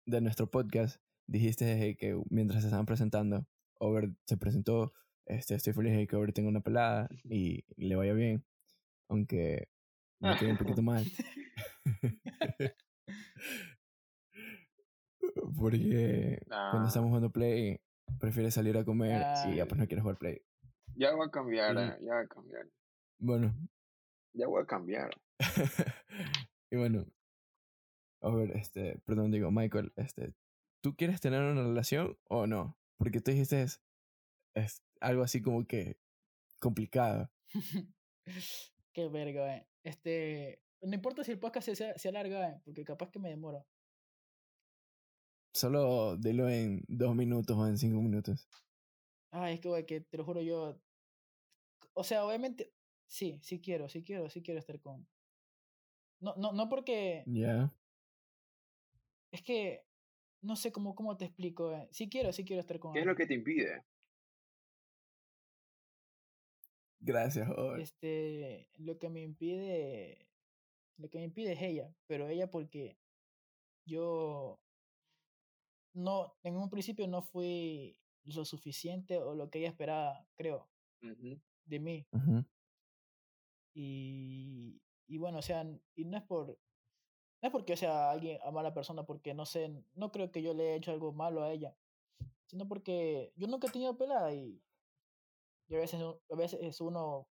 [0.05, 3.47] de nuestro podcast, dijiste que mientras se estaban presentando,
[3.81, 4.93] Over se presentó,
[5.25, 8.45] este, estoy feliz de que Over tenga una pelada y le vaya bien,
[9.09, 9.71] aunque
[10.21, 11.07] me quede un poquito mal.
[15.57, 17.81] Porque cuando estamos jugando Play,
[18.21, 20.43] prefieres salir a comer y ya pues no quieres jugar Play.
[20.99, 22.67] Ya voy a cambiar, eh, ya voy a cambiar.
[23.21, 23.55] Bueno,
[24.35, 25.11] Ya voy a cambiar.
[26.71, 27.07] y bueno,
[28.21, 30.35] a ver, este, perdón, digo, Michael, este,
[30.83, 32.77] ¿tú quieres tener una relación o no?
[32.99, 33.81] Porque tú dijiste es,
[34.55, 35.99] es algo así como que
[36.61, 37.31] complicado.
[38.93, 39.69] Qué verga, eh.
[39.85, 40.63] Este.
[40.83, 43.65] No importa si el podcast se, se, se alarga, eh, porque capaz que me demoro.
[45.55, 48.49] Solo dilo en dos minutos o en cinco minutos.
[49.31, 50.81] Ay, es que, güey, que te lo juro yo.
[51.99, 52.73] O sea, obviamente,
[53.09, 55.05] sí, sí quiero, sí quiero, sí quiero estar con.
[56.21, 57.25] No, no, no porque.
[57.27, 57.75] Ya.
[59.33, 59.85] Es que.
[60.41, 61.89] No sé cómo, cómo te explico, eh.
[61.91, 63.85] Sí quiero, sí quiero estar con ¿Qué es lo que te impide?
[67.01, 67.81] Gracias, joven.
[67.81, 68.71] Este.
[68.77, 70.29] Lo que me impide.
[70.99, 71.93] Lo que me impide es ella.
[72.07, 72.97] Pero ella porque.
[73.85, 74.61] Yo.
[75.95, 76.37] No.
[76.45, 80.69] En un principio no fui lo suficiente o lo que ella esperaba, creo.
[81.69, 82.07] De mí.
[83.75, 85.65] Y, y bueno, o sea,
[85.95, 89.85] y no es por, no es porque sea alguien a mala persona, porque no sé,
[89.95, 91.77] no creo que yo le haya hecho algo malo a ella,
[92.47, 94.61] sino porque yo nunca he tenido pelada y,
[95.69, 97.29] y a veces, a veces uno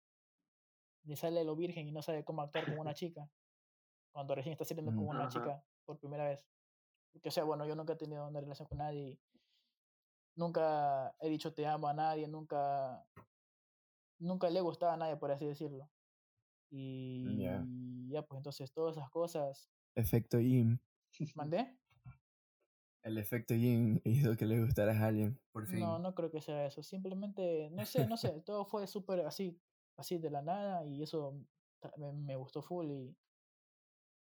[1.04, 3.30] le sale lo virgen y no sabe cómo actuar con una chica,
[4.12, 6.46] cuando recién está saliendo con una chica por primera vez.
[7.12, 9.20] Porque, o sea, bueno, yo nunca he tenido una relación con nadie, y
[10.36, 13.06] nunca he dicho te amo a nadie, nunca,
[14.22, 15.90] nunca le he gustado a nadie, por así decirlo.
[16.70, 17.66] Y Ya.
[18.08, 19.70] ya, pues entonces todas esas cosas.
[19.96, 20.80] Efecto Jim.
[21.36, 21.78] ¿Mandé?
[23.04, 25.80] El efecto Jim hizo que le gustaras a alguien, por fin.
[25.80, 26.84] No, no creo que sea eso.
[26.84, 28.42] Simplemente, no sé, no sé.
[28.42, 29.60] Todo fue súper así,
[29.98, 31.34] así de la nada y eso
[31.98, 33.18] me, me gustó full y,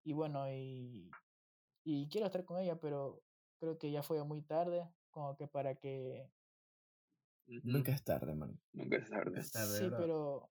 [0.04, 1.10] y bueno, y,
[1.86, 3.24] y quiero estar con ella, pero
[3.60, 6.30] creo que ya fue muy tarde, como que para que...
[7.48, 8.60] Nunca es tarde, man.
[8.74, 9.40] Nunca es tarde.
[9.40, 9.98] Es tarde, Sí, ¿verdad?
[10.00, 10.50] pero...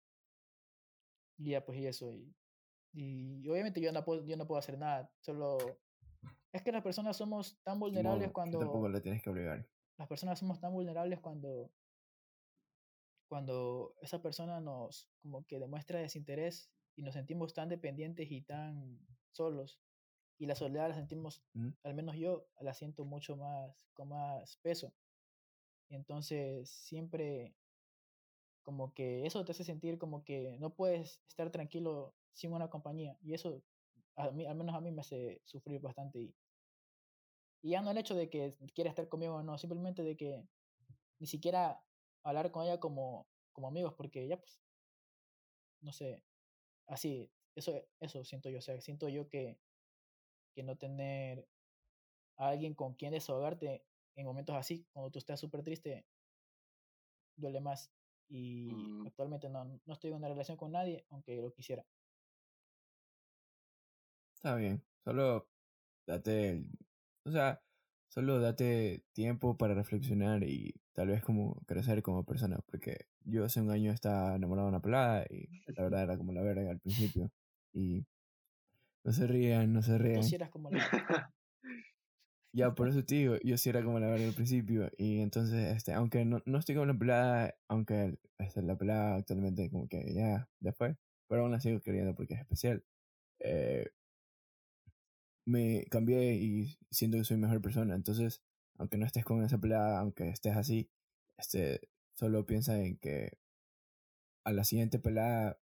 [1.39, 2.13] y Ya, pues y eso.
[2.13, 2.35] Y,
[2.93, 5.11] y obviamente yo no, puedo, yo no puedo hacer nada.
[5.21, 5.59] Solo...
[6.53, 8.59] Es que las personas somos tan vulnerables cuando...
[8.61, 9.67] Tampoco le tienes que obligar.
[9.99, 11.71] las personas somos tan vulnerables cuando
[13.29, 19.01] cuando esa persona nos como que demuestra desinterés y nos sentimos tan dependientes y tan
[19.33, 19.81] solos
[20.39, 21.71] y la soledad la sentimos ¿Mm?
[21.83, 24.95] al menos yo la siento mucho más con más peso
[25.89, 27.55] entonces siempre
[28.63, 33.19] como que eso te hace sentir como que no puedes estar tranquilo sin una compañía
[33.23, 33.63] y eso
[34.17, 36.35] a mí al menos a mí me hace sufrir bastante y,
[37.63, 40.47] ya no el hecho de que quiera estar conmigo o no simplemente de que
[41.19, 41.83] ni siquiera
[42.23, 44.61] hablar con ella como, como amigos, porque ya pues,
[45.81, 46.23] no sé,
[46.87, 49.59] así, eso, eso siento yo, o sea, siento yo que,
[50.55, 51.47] que no tener
[52.37, 53.85] a alguien con quien desahogarte
[54.17, 56.05] en momentos así, cuando tú estás súper triste,
[57.37, 57.91] duele más.
[58.29, 59.07] Y Mm.
[59.07, 61.85] actualmente no, no estoy en una relación con nadie, aunque lo quisiera.
[64.35, 64.83] Está bien.
[65.05, 65.49] Solo
[66.07, 66.67] date el-
[67.27, 67.63] O sea,
[68.09, 72.59] solo date tiempo para reflexionar y tal vez como crecer como persona.
[72.67, 76.33] Porque yo hace un año estaba enamorado de una pelada y la verdad era como
[76.33, 77.31] la verga al principio.
[77.73, 78.07] Y
[79.05, 80.23] no se rían, no se Tú rían.
[80.23, 80.79] sí eras como la...
[82.55, 84.89] Ya, por eso te digo, yo sí era como la verga al principio.
[84.97, 89.69] Y entonces, este, aunque no, no estoy con la pelada, aunque este, la pelada actualmente
[89.71, 90.97] como que ya, ya fue,
[91.29, 92.85] pero aún la sigo queriendo porque es especial.
[93.41, 93.91] Eh,
[95.47, 97.95] me cambié y siento que soy mejor persona.
[97.95, 98.43] Entonces,
[98.79, 100.89] aunque no estés con esa pelada, aunque estés así,
[101.39, 101.81] este,
[102.15, 103.39] solo piensa en que
[104.45, 105.59] a la siguiente pelada,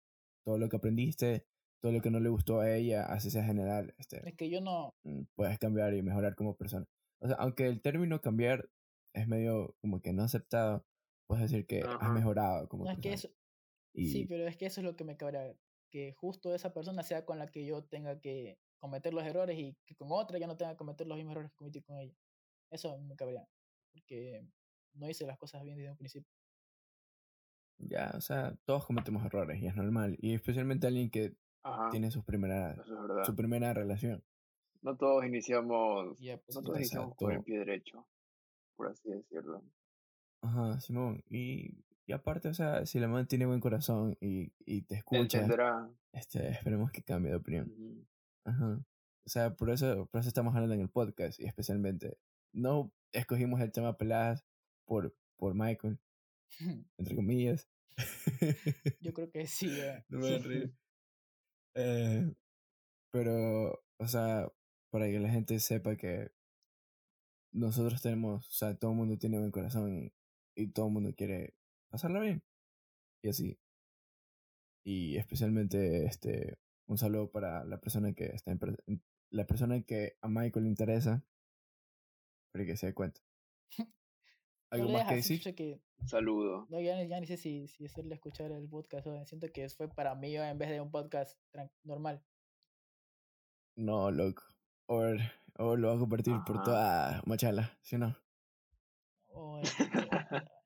[0.44, 1.46] todo lo que aprendiste,
[1.80, 4.60] todo lo que no le gustó a ella, así sea general, este, Es que yo
[4.60, 6.86] no, mm, puedes cambiar y mejorar como persona.
[7.20, 8.68] O sea, aunque el término cambiar
[9.14, 10.84] es medio como que no aceptado,
[11.26, 13.28] puedes decir que has mejorado como no es que eso,
[13.94, 15.54] Y Sí, pero es que eso es lo que me cabrea,
[15.90, 19.76] que justo esa persona sea con la que yo tenga que cometer los errores y
[19.86, 22.14] que con otra ya no tenga que cometer los mismos errores que cometí con ella.
[22.70, 23.48] Eso me cabrea,
[23.92, 24.46] porque
[24.94, 26.30] no hice las cosas bien desde un principio.
[27.78, 30.16] ya, o sea, todos cometemos errores y es normal.
[30.20, 31.90] Y especialmente alguien que Ajá.
[31.90, 34.22] tiene sus primeras, Eso es su primera relación.
[34.82, 38.06] No todos iniciamos, Y ya, pues, no todos iniciamos con el pie derecho,
[38.76, 39.62] por así decirlo.
[40.40, 41.22] Ajá, Simón.
[41.28, 41.74] Y,
[42.06, 45.90] y aparte, o sea, si la man tiene buen corazón y, y te escucha, Entenderá.
[46.12, 47.70] este, esperemos que cambie de opinión.
[47.72, 48.06] Ujú.
[48.44, 48.74] Ajá.
[49.26, 52.16] O sea, por eso, por eso estamos hablando en el podcast y especialmente
[52.52, 54.44] no escogimos el tema peladas
[54.86, 55.98] por, por Michael,
[56.98, 57.68] entre comillas.
[59.00, 59.68] Yo creo que sí.
[59.70, 60.04] eh.
[60.08, 60.74] no me voy a reír.
[61.80, 62.34] Eh,
[63.12, 64.52] pero, o sea,
[64.90, 66.32] para que la gente sepa que
[67.52, 70.12] nosotros tenemos, o sea, todo el mundo tiene buen corazón y,
[70.56, 71.54] y todo el mundo quiere
[71.88, 72.42] pasarla bien.
[73.22, 73.58] Y así.
[74.84, 76.58] Y especialmente este
[76.88, 81.24] un saludo para la persona que está en, la persona que a Michael le interesa,
[82.52, 83.20] para que se dé cuenta.
[84.70, 85.54] ¿Algo más que decir?
[85.54, 85.80] Que...
[86.00, 86.66] Un saludo.
[86.70, 89.06] No, ya, ya, ni sé si, si hacerle escuchar el podcast.
[89.26, 91.38] Siento que fue para mí en vez de un podcast
[91.84, 92.22] normal.
[93.76, 94.42] No, loco.
[94.86, 95.02] O,
[95.58, 98.16] o lo va a compartir por toda Machala, ¿sí o no?
[99.28, 99.60] Oh,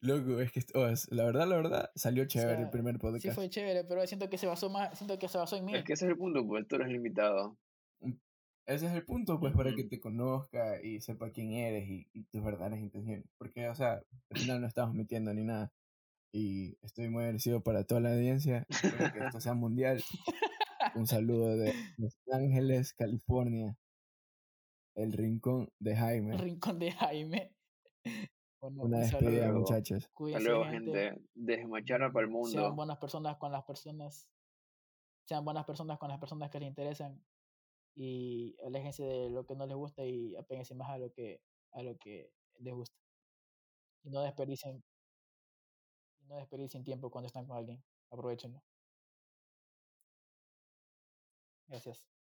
[0.00, 3.22] Loco, es que oh, la verdad, la verdad, salió chévere el primer podcast.
[3.22, 5.74] Sí fue chévere, pero siento que se basó más, siento que se basó en mí.
[5.74, 7.56] Es que ese es el punto, pues tú eres limitado.
[8.70, 12.40] Ese es el punto, pues, para que te conozca y sepa quién eres y, tus
[12.40, 13.26] verdaderas intenciones.
[13.36, 13.94] Porque, o sea,
[14.30, 15.72] al final no estamos metiendo ni nada.
[16.32, 18.64] Y estoy muy agradecido para toda la audiencia.
[18.68, 20.00] Espero que esto sea mundial.
[20.94, 23.76] Un saludo de Los Ángeles, California.
[24.94, 26.34] El rincón de Jaime.
[26.34, 27.52] El rincón de Jaime.
[28.60, 30.08] Una despedida, muchachos.
[30.14, 31.20] Hasta luego, gente.
[31.34, 32.48] Desde Machara para el mundo.
[32.50, 34.28] Sean buenas personas con las personas.
[35.24, 37.20] Sean buenas personas con las personas que les interesan.
[37.94, 41.40] Y aléjense de lo que no les gusta y apéguense más a lo que,
[41.72, 42.96] a lo que les gusta.
[44.02, 44.82] Y no desperdicien,
[46.28, 47.82] no desperdicien tiempo cuando están con alguien.
[48.10, 48.62] Aprovechenlo.
[51.68, 52.19] Gracias.